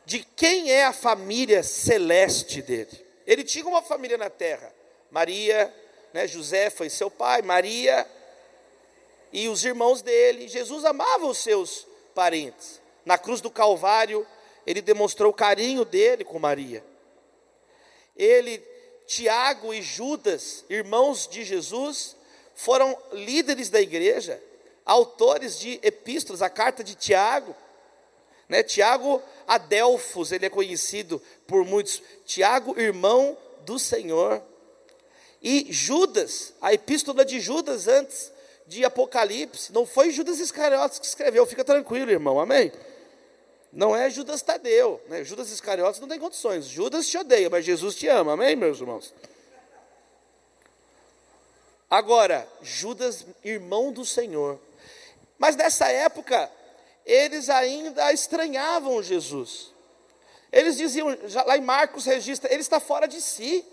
[0.05, 3.07] de quem é a família celeste dele.
[3.27, 4.73] Ele tinha uma família na terra.
[5.11, 5.73] Maria,
[6.12, 8.07] né, José foi seu pai, Maria
[9.33, 10.47] e os irmãos dele.
[10.47, 12.81] Jesus amava os seus parentes.
[13.05, 14.27] Na cruz do Calvário,
[14.67, 16.85] ele demonstrou o carinho dele com Maria.
[18.17, 18.62] Ele,
[19.07, 22.15] Tiago e Judas, irmãos de Jesus,
[22.55, 24.41] foram líderes da igreja,
[24.85, 27.57] autores de epístolas, a carta de Tiago.
[28.48, 28.62] Né?
[28.62, 32.02] Tiago Adelfos, ele é conhecido por muitos.
[32.24, 34.42] Tiago, irmão do Senhor.
[35.42, 38.31] E Judas, a epístola de Judas antes,
[38.66, 42.72] de Apocalipse, não foi Judas Iscariotes que escreveu, fica tranquilo, irmão, amém?
[43.72, 45.24] Não é Judas Tadeu, né?
[45.24, 46.66] Judas Iscariotes não tem condições.
[46.66, 49.12] Judas te odeia, mas Jesus te ama, amém, meus irmãos?
[51.90, 54.59] Agora, Judas, irmão do Senhor.
[55.38, 56.50] Mas nessa época,
[57.05, 59.73] eles ainda estranhavam Jesus.
[60.51, 61.09] Eles diziam,
[61.47, 63.65] lá em Marcos registra, ele está fora de si.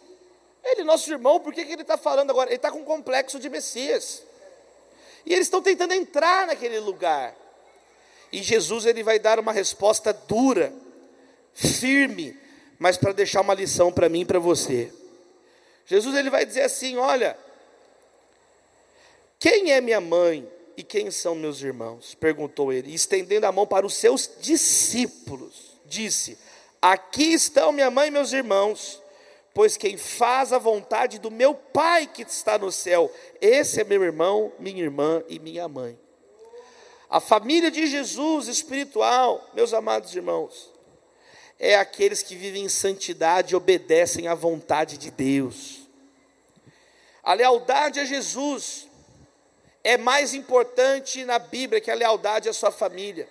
[0.64, 2.50] Ele, nosso irmão, por que, que ele está falando agora?
[2.50, 4.24] Ele está com um complexo de Messias.
[5.26, 7.36] E eles estão tentando entrar naquele lugar.
[8.32, 10.74] E Jesus ele vai dar uma resposta dura,
[11.54, 12.38] firme,
[12.78, 14.92] mas para deixar uma lição para mim e para você.
[15.86, 17.38] Jesus ele vai dizer assim: "Olha,
[19.40, 23.86] quem é minha mãe e quem são meus irmãos?" perguntou ele, estendendo a mão para
[23.86, 26.38] os seus discípulos, disse:
[26.82, 29.02] "Aqui estão minha mãe e meus irmãos."
[29.54, 33.12] pois quem faz a vontade do meu Pai que está no céu,
[33.42, 36.00] esse é meu irmão, minha irmã e minha mãe.
[37.10, 40.72] A família de Jesus espiritual, meus amados irmãos,
[41.60, 45.80] é aqueles que vivem em santidade e obedecem à vontade de Deus.
[47.24, 48.88] A lealdade a Jesus
[49.84, 53.28] é mais importante na Bíblia que a lealdade à sua família.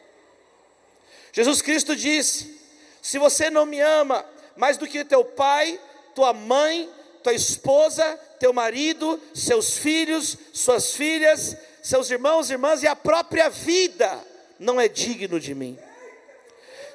[1.32, 2.58] Jesus Cristo disse:
[3.02, 4.24] Se você não me ama
[4.56, 5.78] mais do que teu pai,
[6.14, 6.88] tua mãe,
[7.22, 14.24] tua esposa, teu marido, seus filhos, suas filhas, seus irmãos, irmãs e a própria vida
[14.58, 15.78] não é digno de mim.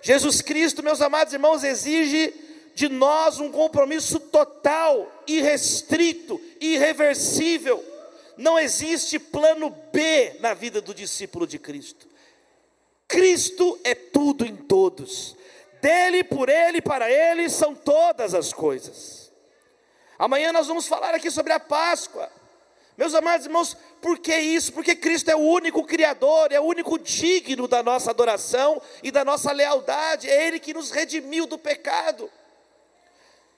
[0.02, 2.34] Jesus Cristo, meus amados irmãos, exige
[2.76, 7.93] de nós um compromisso total, irrestrito, irreversível.
[8.38, 12.08] Não existe plano B na vida do discípulo de Cristo.
[13.08, 15.36] Cristo é tudo em todos
[15.84, 19.30] dele, por ele, para ele são todas as coisas.
[20.18, 22.32] Amanhã nós vamos falar aqui sobre a Páscoa.
[22.98, 24.72] Meus amados irmãos, por que isso?
[24.72, 29.26] Porque Cristo é o único Criador, é o único digno da nossa adoração e da
[29.26, 32.32] nossa lealdade, é Ele que nos redimiu do pecado.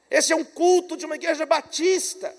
[0.09, 2.33] Esse é um culto de uma igreja batista.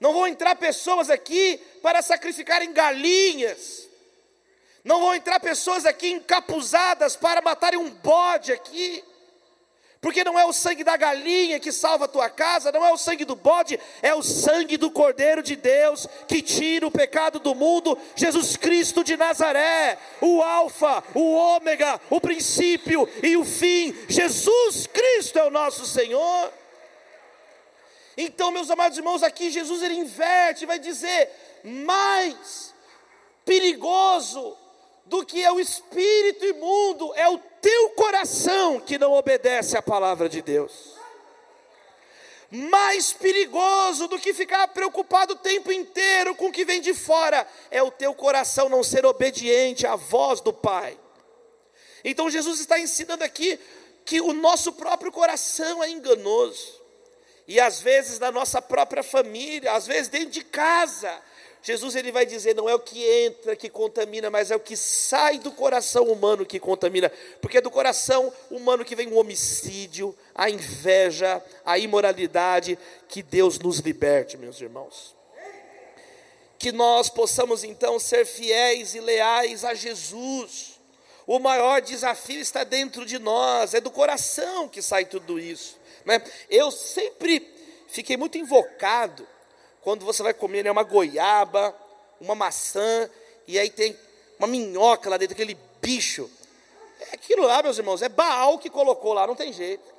[0.00, 3.88] Não vão entrar pessoas aqui para sacrificarem galinhas,
[4.84, 9.02] não vão entrar pessoas aqui encapuzadas para matarem um bode aqui.
[10.04, 12.98] Porque não é o sangue da galinha que salva a tua casa, não é o
[12.98, 17.54] sangue do bode, é o sangue do Cordeiro de Deus que tira o pecado do
[17.54, 23.96] mundo, Jesus Cristo de Nazaré, o Alfa, o Ômega, o princípio e o fim.
[24.06, 26.52] Jesus Cristo é o nosso Senhor.
[28.16, 31.30] Então, meus amados irmãos, aqui Jesus ele inverte, vai dizer:
[31.64, 32.74] mais
[33.44, 34.56] perigoso
[35.06, 40.28] do que é o espírito imundo é o teu coração que não obedece à palavra
[40.28, 40.94] de Deus.
[42.50, 47.46] Mais perigoso do que ficar preocupado o tempo inteiro com o que vem de fora
[47.70, 50.96] é o teu coração não ser obediente à voz do Pai.
[52.04, 53.58] Então Jesus está ensinando aqui
[54.04, 56.83] que o nosso próprio coração é enganoso.
[57.46, 61.20] E às vezes na nossa própria família, às vezes dentro de casa,
[61.64, 64.76] Jesus ele vai dizer, não é o que entra que contamina, mas é o que
[64.76, 70.14] sai do coração humano que contamina, porque é do coração humano que vem o homicídio,
[70.34, 72.78] a inveja, a imoralidade,
[73.08, 75.16] que Deus nos liberte, meus irmãos.
[76.58, 80.78] Que nós possamos então ser fiéis e leais a Jesus.
[81.26, 85.78] O maior desafio está dentro de nós, é do coração que sai tudo isso.
[86.04, 86.22] Né?
[86.50, 87.52] Eu sempre
[87.88, 89.26] fiquei muito invocado
[89.80, 91.74] quando você vai comer né, uma goiaba,
[92.20, 93.10] uma maçã,
[93.46, 93.96] e aí tem
[94.38, 96.30] uma minhoca lá dentro, aquele bicho.
[97.00, 99.94] É aquilo lá, meus irmãos, é Baal que colocou lá, não tem jeito.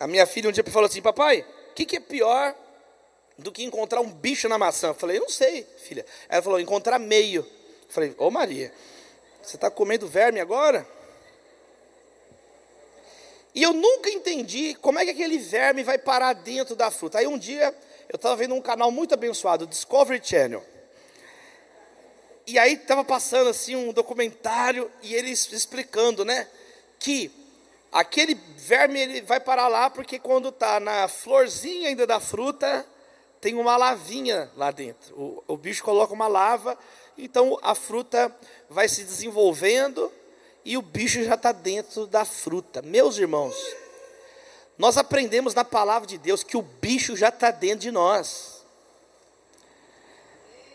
[0.00, 2.54] A minha filha um dia falou assim: Papai, o que, que é pior
[3.36, 4.88] do que encontrar um bicho na maçã?
[4.88, 6.06] Eu falei: Não sei, filha.
[6.28, 7.42] Ela falou: Encontrar meio.
[7.42, 8.72] Eu falei: Ô Maria,
[9.42, 10.86] você está comendo verme agora?
[13.54, 17.18] E eu nunca entendi como é que aquele verme vai parar dentro da fruta.
[17.18, 17.74] Aí um dia
[18.08, 20.64] eu estava vendo um canal muito abençoado, Discovery Channel.
[22.46, 26.48] E aí estava passando assim um documentário e eles explicando, né,
[26.98, 27.30] que
[27.92, 32.86] aquele verme ele vai parar lá porque quando está na florzinha ainda da fruta
[33.40, 35.14] tem uma lavinha lá dentro.
[35.14, 36.78] O, o bicho coloca uma lava,
[37.16, 38.34] então a fruta
[38.68, 40.10] vai se desenvolvendo
[40.64, 42.82] e o bicho já está dentro da fruta.
[42.82, 43.56] Meus irmãos,
[44.76, 48.64] nós aprendemos na palavra de Deus que o bicho já está dentro de nós.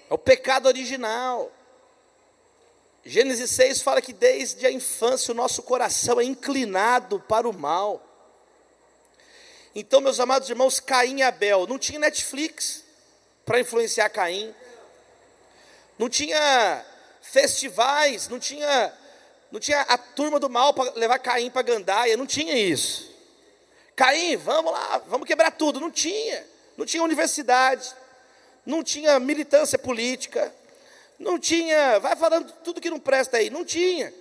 [0.09, 1.51] É o pecado original.
[3.05, 8.01] Gênesis 6 fala que desde a infância o nosso coração é inclinado para o mal.
[9.75, 12.83] Então, meus amados irmãos, Caim e Abel, não tinha Netflix
[13.45, 14.53] para influenciar Caim,
[15.97, 16.85] não tinha
[17.21, 18.93] festivais, não tinha
[19.53, 23.13] não tinha a turma do mal para levar Caim para Gandaia, não tinha isso.
[23.95, 25.79] Caim, vamos lá, vamos quebrar tudo.
[25.79, 26.43] Não tinha.
[26.75, 27.93] Não tinha universidade,
[28.65, 30.51] não tinha militância política,
[31.19, 34.11] não tinha, vai falando tudo que não presta aí, não tinha.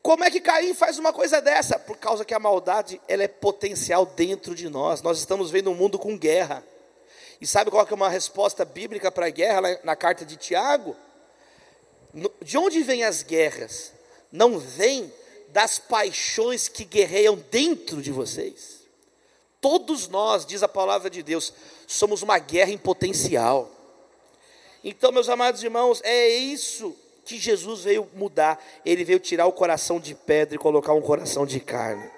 [0.00, 1.80] Como é que Caim faz uma coisa dessa?
[1.80, 5.02] Por causa que a maldade, ela é potencial dentro de nós.
[5.02, 6.62] Nós estamos vendo um mundo com guerra.
[7.40, 10.96] E sabe qual é uma resposta bíblica para a guerra na carta de Tiago?
[12.42, 13.92] De onde vêm as guerras?
[14.30, 15.12] Não vêm
[15.48, 18.82] das paixões que guerreiam dentro de vocês.
[19.60, 21.52] Todos nós, diz a palavra de Deus,
[21.86, 23.70] somos uma guerra em potencial.
[24.82, 28.62] Então, meus amados irmãos, é isso que Jesus veio mudar.
[28.84, 32.10] Ele veio tirar o coração de pedra e colocar um coração de carne.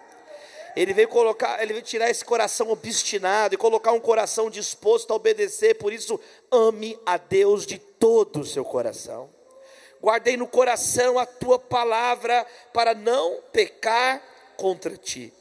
[0.74, 5.16] Ele veio colocar, ele veio tirar esse coração obstinado e colocar um coração disposto a
[5.16, 5.74] obedecer.
[5.74, 6.18] Por isso,
[6.50, 9.30] ame a Deus de todo o seu coração
[10.04, 14.22] guardei no coração a tua palavra para não pecar
[14.54, 15.32] contra ti.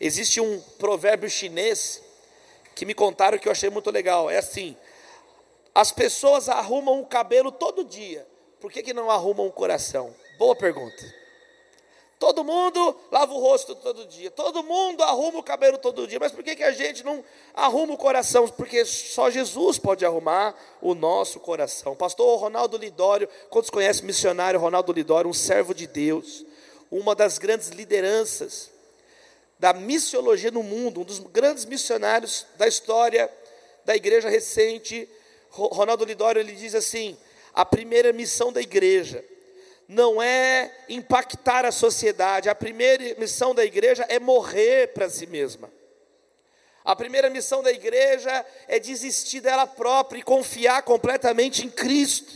[0.00, 2.02] Existe um provérbio chinês
[2.74, 4.30] que me contaram que eu achei muito legal.
[4.30, 4.74] É assim:
[5.74, 8.26] as pessoas arrumam o cabelo todo dia,
[8.58, 10.14] por que, que não arrumam o coração?
[10.38, 11.19] Boa pergunta.
[12.20, 16.30] Todo mundo lava o rosto todo dia, todo mundo arruma o cabelo todo dia, mas
[16.30, 18.46] por que, que a gente não arruma o coração?
[18.46, 21.96] Porque só Jesus pode arrumar o nosso coração.
[21.96, 26.44] Pastor Ronaldo Lidório, quantos conhecem missionário Ronaldo Lidório, um servo de Deus,
[26.90, 28.70] uma das grandes lideranças
[29.58, 33.32] da missiologia no mundo, um dos grandes missionários da história
[33.86, 35.08] da igreja recente.
[35.48, 37.16] Ronaldo Lidório ele diz assim:
[37.54, 39.24] a primeira missão da igreja
[39.90, 42.48] não é impactar a sociedade.
[42.48, 45.68] A primeira missão da igreja é morrer para si mesma.
[46.84, 52.32] A primeira missão da igreja é desistir dela própria e confiar completamente em Cristo.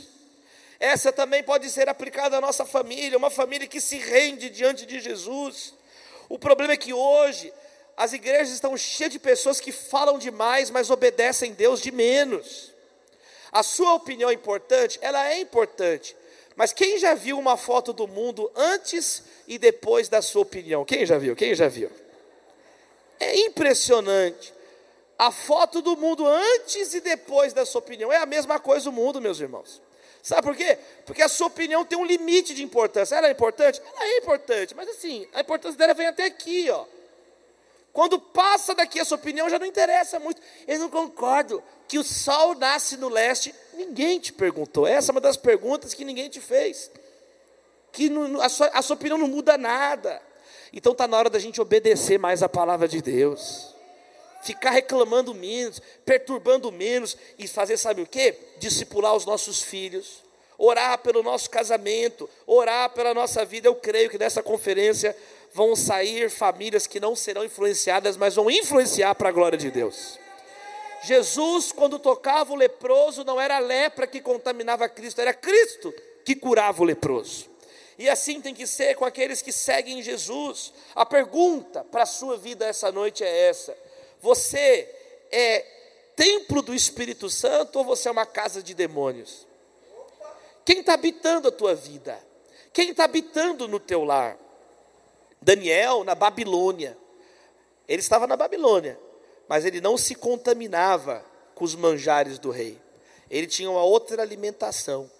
[0.80, 4.98] Essa também pode ser aplicada à nossa família, uma família que se rende diante de
[4.98, 5.74] Jesus.
[6.28, 7.52] O problema é que hoje
[7.96, 12.72] as igrejas estão cheias de pessoas que falam demais, mas obedecem Deus de menos.
[13.52, 14.98] A sua opinião é importante?
[15.00, 16.16] Ela é importante,
[16.56, 20.84] mas quem já viu uma foto do mundo antes e depois da sua opinião?
[20.84, 21.34] Quem já viu?
[21.34, 21.90] Quem já viu?
[23.18, 24.52] É impressionante.
[25.18, 28.92] A foto do mundo antes e depois da sua opinião é a mesma coisa o
[28.92, 29.80] mundo, meus irmãos.
[30.22, 30.78] Sabe por quê?
[31.04, 33.14] Porque a sua opinião tem um limite de importância.
[33.14, 33.80] Ela é importante?
[33.94, 36.86] Ela é importante, mas assim, a importância dela vem até aqui, ó.
[37.94, 40.42] Quando passa daqui a sua opinião, já não interessa muito.
[40.66, 43.54] Eu não concordo que o sol nasce no leste.
[43.72, 44.84] Ninguém te perguntou.
[44.84, 46.90] Essa é uma das perguntas que ninguém te fez.
[47.92, 48.10] Que
[48.42, 50.20] a, sua, a sua opinião não muda nada.
[50.72, 53.72] Então está na hora da gente obedecer mais a palavra de Deus.
[54.42, 58.34] Ficar reclamando menos, perturbando menos e fazer, sabe o que?
[58.58, 60.24] Discipular os nossos filhos,
[60.58, 63.68] orar pelo nosso casamento, orar pela nossa vida.
[63.68, 65.16] Eu creio que nessa conferência
[65.54, 70.18] vão sair famílias que não serão influenciadas, mas vão influenciar para a glória de Deus.
[71.04, 75.94] Jesus, quando tocava o leproso, não era a lepra que contaminava Cristo, era Cristo
[76.24, 77.48] que curava o leproso.
[77.96, 80.72] E assim tem que ser com aqueles que seguem Jesus.
[80.92, 83.76] A pergunta para a sua vida essa noite é essa:
[84.20, 84.92] Você
[85.30, 85.64] é
[86.16, 89.46] templo do Espírito Santo ou você é uma casa de demônios?
[90.64, 92.18] Quem está habitando a tua vida?
[92.72, 94.36] Quem está habitando no teu lar?
[95.44, 96.96] Daniel, na Babilônia.
[97.86, 98.98] Ele estava na Babilônia,
[99.46, 101.24] mas ele não se contaminava
[101.54, 102.80] com os manjares do rei.
[103.30, 105.10] Ele tinha uma outra alimentação.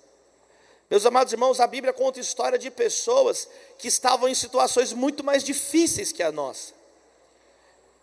[0.91, 3.49] Meus amados irmãos, a Bíblia conta história de pessoas
[3.79, 6.73] que estavam em situações muito mais difíceis que a nossa.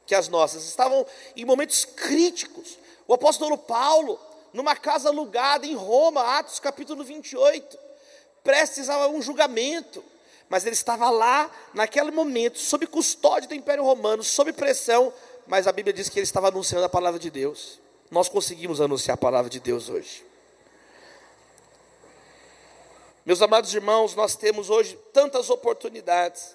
[0.06, 1.06] Que as nossas, estavam
[1.36, 2.78] em momentos críticos.
[3.08, 4.20] O apóstolo Paulo,
[4.54, 7.78] numa casa alugada em Roma, Atos capítulo 28,
[8.44, 10.04] prestes a um julgamento,
[10.52, 15.14] mas ele estava lá, naquele momento, sob custódia do Império Romano, sob pressão,
[15.48, 17.80] mas a Bíblia diz que ele estava anunciando a palavra de Deus.
[18.12, 20.26] Nós conseguimos anunciar a palavra de Deus hoje.
[23.26, 26.54] Meus amados irmãos, nós temos hoje tantas oportunidades.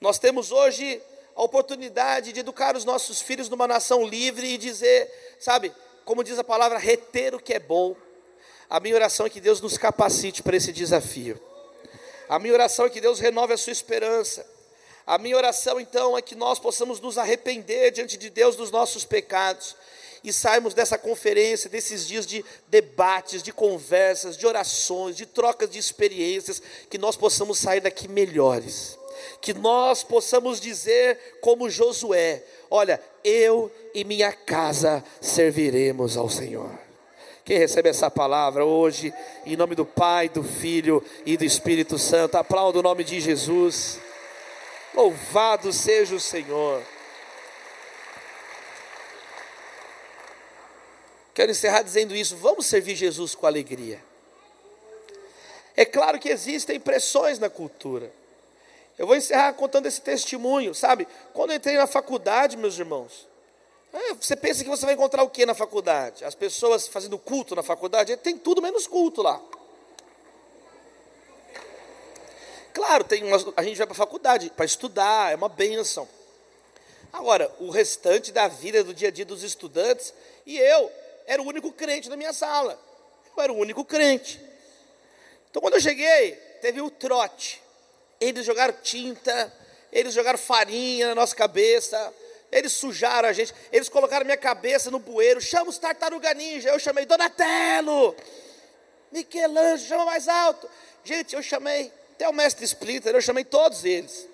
[0.00, 1.00] Nós temos hoje
[1.36, 5.72] a oportunidade de educar os nossos filhos numa nação livre e dizer, sabe,
[6.04, 7.94] como diz a palavra, reter o que é bom.
[8.68, 11.40] A minha oração é que Deus nos capacite para esse desafio.
[12.28, 14.46] A minha oração é que Deus renove a sua esperança.
[15.06, 19.06] A minha oração então é que nós possamos nos arrepender diante de Deus dos nossos
[19.06, 19.74] pecados
[20.22, 25.78] e sairmos dessa conferência, desses dias de debates, de conversas, de orações, de trocas de
[25.78, 26.60] experiências,
[26.90, 28.98] que nós possamos sair daqui melhores.
[29.40, 36.87] Que nós possamos dizer como Josué: Olha, eu e minha casa serviremos ao Senhor.
[37.48, 39.10] Quem recebe essa palavra hoje,
[39.46, 43.98] em nome do Pai, do Filho e do Espírito Santo, aplauda o nome de Jesus.
[44.92, 46.82] Louvado seja o Senhor.
[51.32, 52.36] Quero encerrar dizendo isso.
[52.36, 53.98] Vamos servir Jesus com alegria.
[55.74, 58.12] É claro que existem pressões na cultura.
[58.98, 61.08] Eu vou encerrar contando esse testemunho, sabe?
[61.32, 63.26] Quando eu entrei na faculdade, meus irmãos,
[64.20, 66.24] você pensa que você vai encontrar o que na faculdade?
[66.24, 68.16] As pessoas fazendo culto na faculdade?
[68.18, 69.40] Tem tudo menos culto lá.
[72.74, 76.08] Claro, tem uma, a gente vai para a faculdade para estudar, é uma benção.
[77.12, 80.12] Agora, o restante da vida, do dia a dia dos estudantes,
[80.46, 80.92] e eu
[81.26, 82.78] era o único crente na minha sala.
[83.36, 84.40] Eu era o único crente.
[85.50, 87.62] Então, quando eu cheguei, teve o trote.
[88.20, 89.52] Eles jogaram tinta,
[89.90, 92.12] eles jogaram farinha na nossa cabeça,
[92.50, 96.78] eles sujaram a gente, eles colocaram minha cabeça no bueiro, chama os tartaruga ninja, eu
[96.78, 98.16] chamei Donatello,
[99.12, 100.68] Michelangelo, chama mais alto.
[101.04, 104.26] Gente, eu chamei até o mestre Splinter, eu chamei todos eles.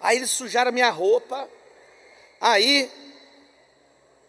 [0.00, 1.48] Aí eles sujaram a minha roupa,
[2.40, 2.90] aí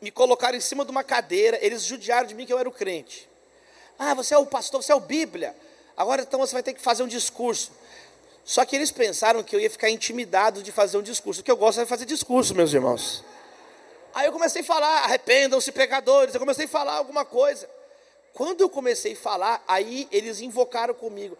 [0.02, 2.72] me colocaram em cima de uma cadeira, eles judiaram de mim que eu era o
[2.72, 3.30] crente.
[3.98, 5.56] Ah, você é o pastor, você é o Bíblia.
[5.96, 7.72] Agora então você vai ter que fazer um discurso.
[8.46, 11.42] Só que eles pensaram que eu ia ficar intimidado de fazer um discurso.
[11.42, 13.24] O que eu gosto é fazer discurso, meus irmãos.
[14.14, 16.34] Aí eu comecei a falar, arrependam-se pecadores.
[16.34, 17.70] Eu comecei a falar alguma coisa.
[18.34, 21.38] Quando eu comecei a falar, aí eles invocaram comigo.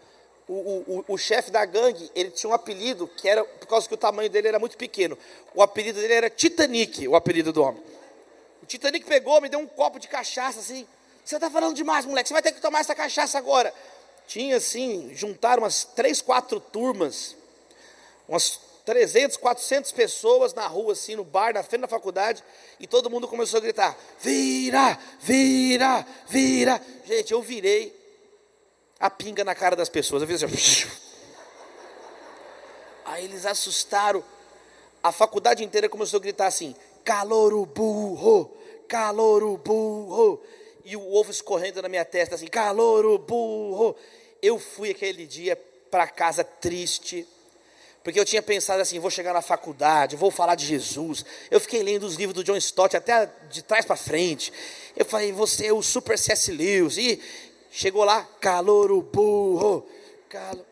[0.48, 3.88] O, o, o, o chefe da gangue, ele tinha um apelido que era, por causa
[3.88, 5.16] que o tamanho dele era muito pequeno.
[5.54, 7.82] O apelido dele era Titanic, o apelido do homem.
[8.62, 10.86] O Titanic pegou, me deu um copo de cachaça assim.
[11.24, 12.28] Você está falando demais, moleque.
[12.28, 13.72] Você vai ter que tomar essa cachaça agora
[14.26, 17.36] tinha assim, juntaram umas três, quatro turmas,
[18.28, 22.42] umas 300, 400 pessoas na rua, assim, no bar, na frente da faculdade,
[22.78, 26.80] e todo mundo começou a gritar: vira, vira, vira.
[27.04, 27.94] Gente, eu virei
[29.00, 30.22] a pinga na cara das pessoas.
[30.22, 30.88] Eu fiz assim,
[33.04, 34.24] Aí eles assustaram.
[35.02, 38.50] A faculdade inteira começou a gritar assim: calor burro,
[38.88, 40.42] calor burro
[40.84, 43.96] e o ovo escorrendo na minha testa, assim, calor, o burro.
[44.42, 45.56] Eu fui aquele dia
[45.90, 47.26] para casa triste,
[48.02, 51.24] porque eu tinha pensado assim: vou chegar na faculdade, vou falar de Jesus.
[51.50, 54.52] Eu fiquei lendo os livros do John Stott até de trás para frente.
[54.96, 56.52] Eu falei: você é o super C.S.
[56.52, 56.96] Lewis.
[56.98, 57.20] E
[57.76, 59.84] Chegou lá, calor o burro.
[60.28, 60.64] Calor.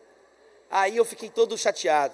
[0.71, 2.13] Aí eu fiquei todo chateado.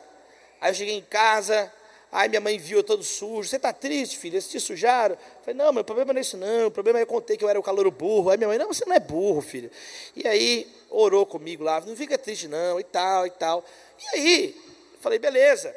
[0.60, 1.72] Aí eu cheguei em casa,
[2.12, 3.48] aí minha mãe viu eu todo sujo.
[3.48, 4.36] Você está triste, filho?
[4.36, 5.16] Eles te sujaram?
[5.16, 6.68] Eu falei, não, meu problema não é isso não.
[6.68, 8.30] O problema é eu contei que eu era o calor burro.
[8.30, 9.70] Aí minha mãe, não, você não é burro, filho.
[10.16, 13.64] E aí orou comigo lá, não fica triste não, e tal, e tal.
[14.00, 14.62] E aí,
[15.00, 15.76] falei, beleza.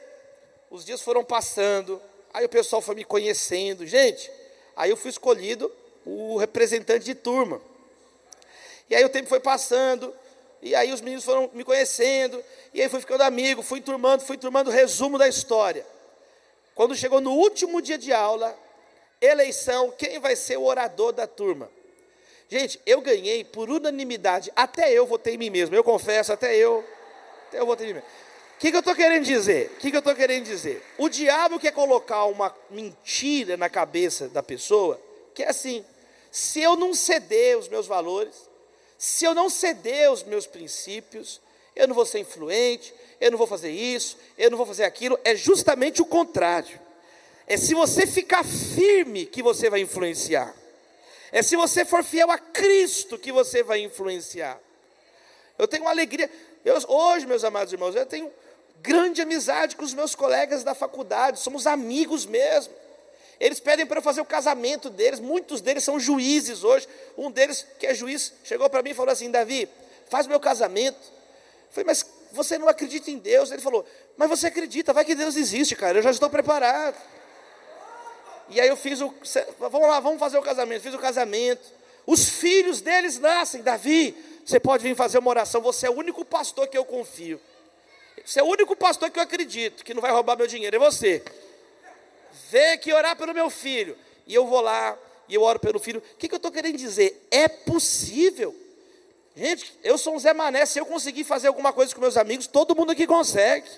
[0.70, 2.00] Os dias foram passando,
[2.32, 3.86] aí o pessoal foi me conhecendo.
[3.86, 4.30] Gente,
[4.74, 5.70] aí eu fui escolhido
[6.04, 7.60] o representante de turma.
[8.88, 10.14] E aí o tempo foi passando,
[10.60, 14.36] e aí os meninos foram me conhecendo, e aí fui ficando amigo, fui turmando, fui
[14.36, 15.84] turmando resumo da história.
[16.74, 18.58] Quando chegou no último dia de aula,
[19.20, 21.70] eleição, quem vai ser o orador da turma?
[22.48, 26.84] Gente, eu ganhei por unanimidade, até eu votei em mim mesmo, eu confesso, até eu,
[27.48, 28.08] até eu votei em mim mesmo.
[28.56, 29.72] O que, que eu estou querendo dizer?
[29.74, 30.82] O que, que eu estou querendo dizer?
[30.96, 35.00] O diabo quer colocar uma mentira na cabeça da pessoa,
[35.34, 35.84] que é assim,
[36.30, 38.48] se eu não ceder os meus valores,
[38.96, 41.41] se eu não ceder os meus princípios,
[41.74, 45.18] eu não vou ser influente, eu não vou fazer isso, eu não vou fazer aquilo.
[45.24, 46.80] É justamente o contrário.
[47.46, 50.54] É se você ficar firme que você vai influenciar.
[51.30, 54.60] É se você for fiel a Cristo que você vai influenciar.
[55.58, 56.30] Eu tenho uma alegria.
[56.64, 58.30] Eu, hoje, meus amados irmãos, eu tenho
[58.82, 62.74] grande amizade com os meus colegas da faculdade, somos amigos mesmo.
[63.40, 66.86] Eles pedem para eu fazer o casamento deles, muitos deles são juízes hoje.
[67.16, 69.68] Um deles, que é juiz, chegou para mim e falou assim: Davi,
[70.08, 71.21] faz meu casamento.
[71.72, 73.50] Falei, mas você não acredita em Deus?
[73.50, 73.84] Ele falou,
[74.16, 76.96] mas você acredita, vai que Deus existe, cara, eu já estou preparado.
[78.48, 79.12] E aí eu fiz o.
[79.58, 80.82] Vamos lá, vamos fazer o casamento.
[80.82, 81.62] Fiz o casamento.
[82.06, 83.62] Os filhos deles nascem.
[83.62, 84.14] Davi,
[84.44, 85.62] você pode vir fazer uma oração.
[85.62, 87.40] Você é o único pastor que eu confio.
[88.24, 90.76] Você é o único pastor que eu acredito que não vai roubar meu dinheiro.
[90.76, 91.22] É você
[92.50, 93.96] vem aqui orar pelo meu filho.
[94.26, 94.98] E eu vou lá
[95.28, 96.00] e eu oro pelo filho.
[96.00, 97.26] O que, que eu estou querendo dizer?
[97.30, 98.54] É possível.
[99.34, 100.66] Gente, eu sou um Zé Mané.
[100.66, 103.68] Se eu conseguir fazer alguma coisa com meus amigos, todo mundo aqui consegue.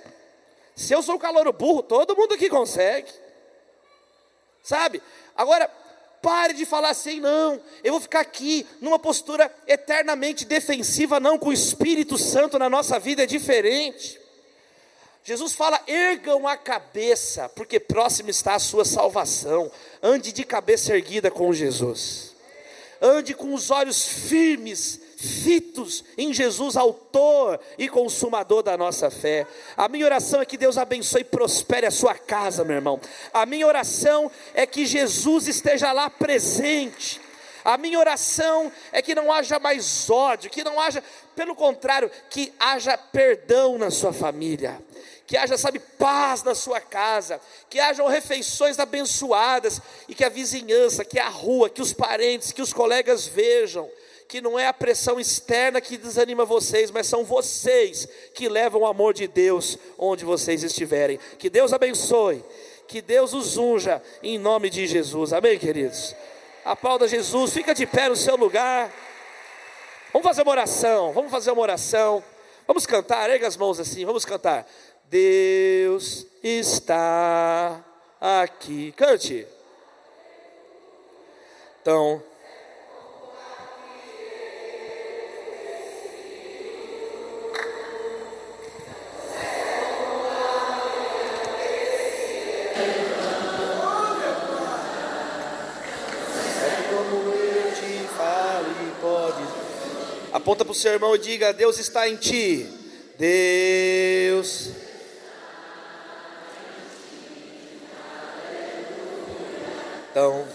[0.75, 3.11] Se eu sou o calor burro, todo mundo aqui consegue.
[4.63, 5.01] Sabe?
[5.37, 5.69] Agora,
[6.21, 7.61] pare de falar assim, não.
[7.85, 11.39] Eu vou ficar aqui numa postura eternamente defensiva, não.
[11.39, 14.19] Com o Espírito Santo na nossa vida é diferente.
[15.23, 19.71] Jesus fala: ergam a cabeça, porque próximo está a sua salvação.
[20.03, 22.35] Ande de cabeça erguida com Jesus.
[23.01, 29.47] Ande com os olhos firmes, fitos em Jesus, Autor e Consumador da nossa fé.
[29.77, 33.01] A minha oração é que Deus abençoe e prospere a sua casa, meu irmão.
[33.33, 37.21] A minha oração é que Jesus esteja lá presente.
[37.65, 41.03] A minha oração é que não haja mais ódio, que não haja,
[41.35, 44.79] pelo contrário, que haja perdão na sua família
[45.27, 51.05] que haja, sabe, paz na sua casa, que hajam refeições abençoadas e que a vizinhança,
[51.05, 53.91] que a rua, que os parentes, que os colegas vejam
[54.35, 58.87] que não é a pressão externa que desanima vocês, mas são vocês que levam o
[58.87, 61.21] amor de Deus onde vocês estiverem.
[61.39, 62.45] Que Deus abençoe,
[62.89, 65.33] que Deus os unja em nome de Jesus.
[65.33, 66.17] Amém, queridos?
[66.65, 68.93] Aplauda Jesus, fica de pé no seu lugar.
[70.13, 72.21] Vamos fazer uma oração, vamos fazer uma oração.
[72.67, 74.69] Vamos cantar, erga as mãos assim, vamos cantar.
[75.05, 77.85] Deus está
[78.21, 78.93] aqui.
[78.97, 79.47] Cante.
[81.81, 82.34] Então.
[100.35, 102.67] Aponta para o seu irmão e diga: Deus está em ti.
[103.17, 104.71] Deus
[110.11, 110.47] Então,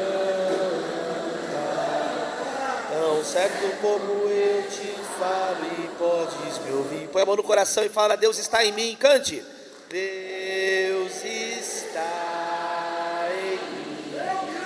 [2.90, 4.83] tão certo como eu te
[5.18, 7.08] falo e podes me ouvir.
[7.08, 8.96] Põe a mão no coração e fala: Deus está em mim.
[8.98, 9.44] Cante.
[9.88, 14.14] Deus está em mim.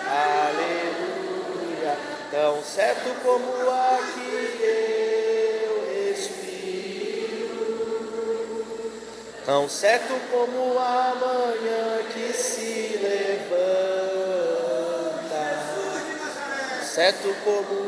[0.07, 1.96] Aleluia.
[2.30, 3.59] Tão certo como
[9.49, 13.49] tão certo como a manhã que se levanta,
[16.84, 17.88] certo como eu.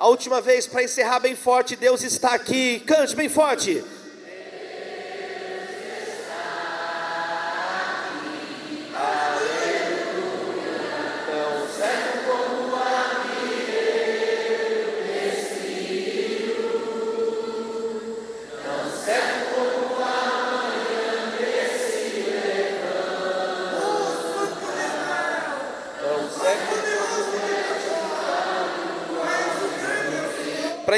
[0.00, 2.80] A última vez para encerrar bem forte, Deus está aqui.
[2.86, 3.84] Cante bem forte.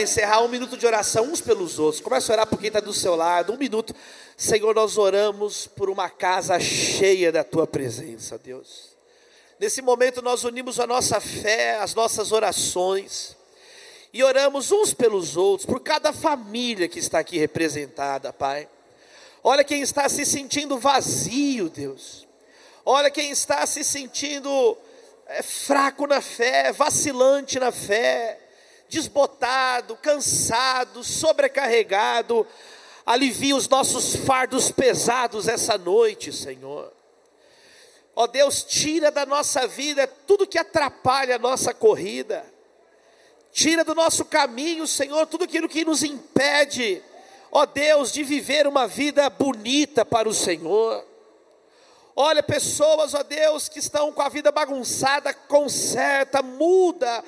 [0.01, 2.01] Para encerrar, um minuto de oração uns pelos outros.
[2.01, 3.53] Começa a orar por quem está do seu lado.
[3.53, 3.95] Um minuto.
[4.37, 8.97] Senhor, nós oramos por uma casa cheia da tua presença, Deus.
[9.59, 13.37] Nesse momento nós unimos a nossa fé, as nossas orações.
[14.13, 18.69] E oramos uns pelos outros, por cada família que está aqui representada, Pai.
[19.45, 22.27] Olha quem está se sentindo vazio, Deus.
[22.87, 24.79] Olha quem está se sentindo
[25.27, 28.50] é, fraco na fé, vacilante na fé
[28.91, 32.47] desbotado, cansado, sobrecarregado.
[33.07, 36.93] Alivia os nossos fardos pesados essa noite, Senhor.
[38.15, 42.45] Ó Deus, tira da nossa vida tudo que atrapalha a nossa corrida.
[43.53, 47.03] Tira do nosso caminho, Senhor, tudo aquilo que nos impede,
[47.51, 51.05] ó Deus, de viver uma vida bonita para o Senhor.
[52.15, 57.25] Olha, pessoas, ó Deus, que estão com a vida bagunçada, conserta, muda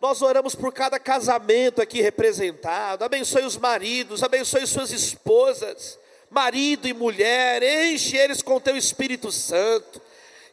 [0.00, 3.04] nós oramos por cada casamento aqui representado.
[3.04, 5.98] Abençoe os maridos, abençoe suas esposas,
[6.30, 10.00] marido e mulher, enche eles com teu Espírito Santo.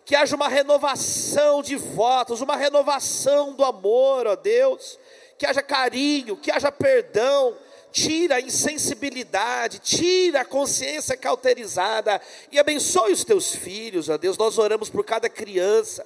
[0.05, 4.99] Que haja uma renovação de votos, uma renovação do amor, ó Deus.
[5.37, 7.55] Que haja carinho, que haja perdão,
[7.91, 12.19] tira a insensibilidade, tira a consciência cauterizada
[12.51, 14.37] e abençoe os teus filhos, ó Deus.
[14.37, 16.05] Nós oramos por cada criança.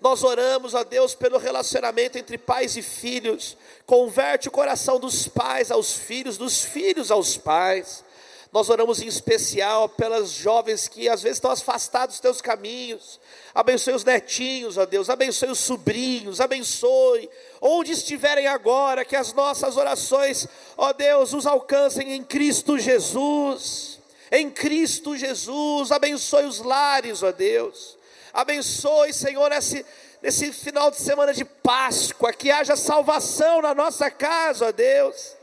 [0.00, 3.56] Nós oramos a Deus pelo relacionamento entre pais e filhos.
[3.84, 8.04] Converte o coração dos pais aos filhos, dos filhos aos pais.
[8.50, 13.20] Nós oramos em especial pelas jovens que às vezes estão afastados dos teus caminhos.
[13.54, 15.10] Abençoe os netinhos, ó Deus.
[15.10, 16.40] Abençoe os sobrinhos.
[16.40, 17.28] Abençoe
[17.60, 20.46] onde estiverem agora, que as nossas orações,
[20.76, 23.98] ó Deus, os alcancem em Cristo Jesus.
[24.30, 25.92] Em Cristo Jesus.
[25.92, 27.97] Abençoe os lares, ó Deus.
[28.38, 29.84] Abençoe, Senhor, esse,
[30.22, 35.36] nesse final de semana de Páscoa, que haja salvação na nossa casa, ó Deus,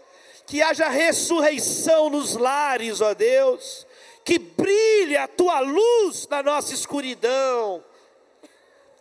[0.48, 3.86] que haja ressurreição nos lares, ó Deus,
[4.24, 7.84] que brilhe a tua luz na nossa escuridão,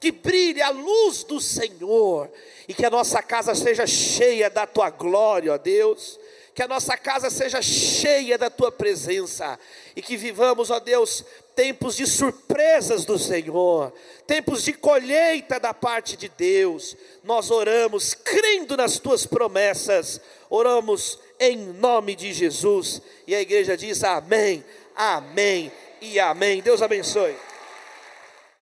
[0.01, 2.29] que brilhe a luz do Senhor,
[2.67, 6.19] e que a nossa casa seja cheia da tua glória, ó Deus.
[6.53, 9.59] Que a nossa casa seja cheia da tua presença.
[9.97, 11.25] E que vivamos, ó Deus,
[11.55, 13.93] tempos de surpresas do Senhor,
[14.27, 16.97] tempos de colheita da parte de Deus.
[17.23, 23.01] Nós oramos crendo nas tuas promessas, oramos em nome de Jesus.
[23.27, 26.61] E a igreja diz amém, amém e amém.
[26.61, 27.35] Deus abençoe.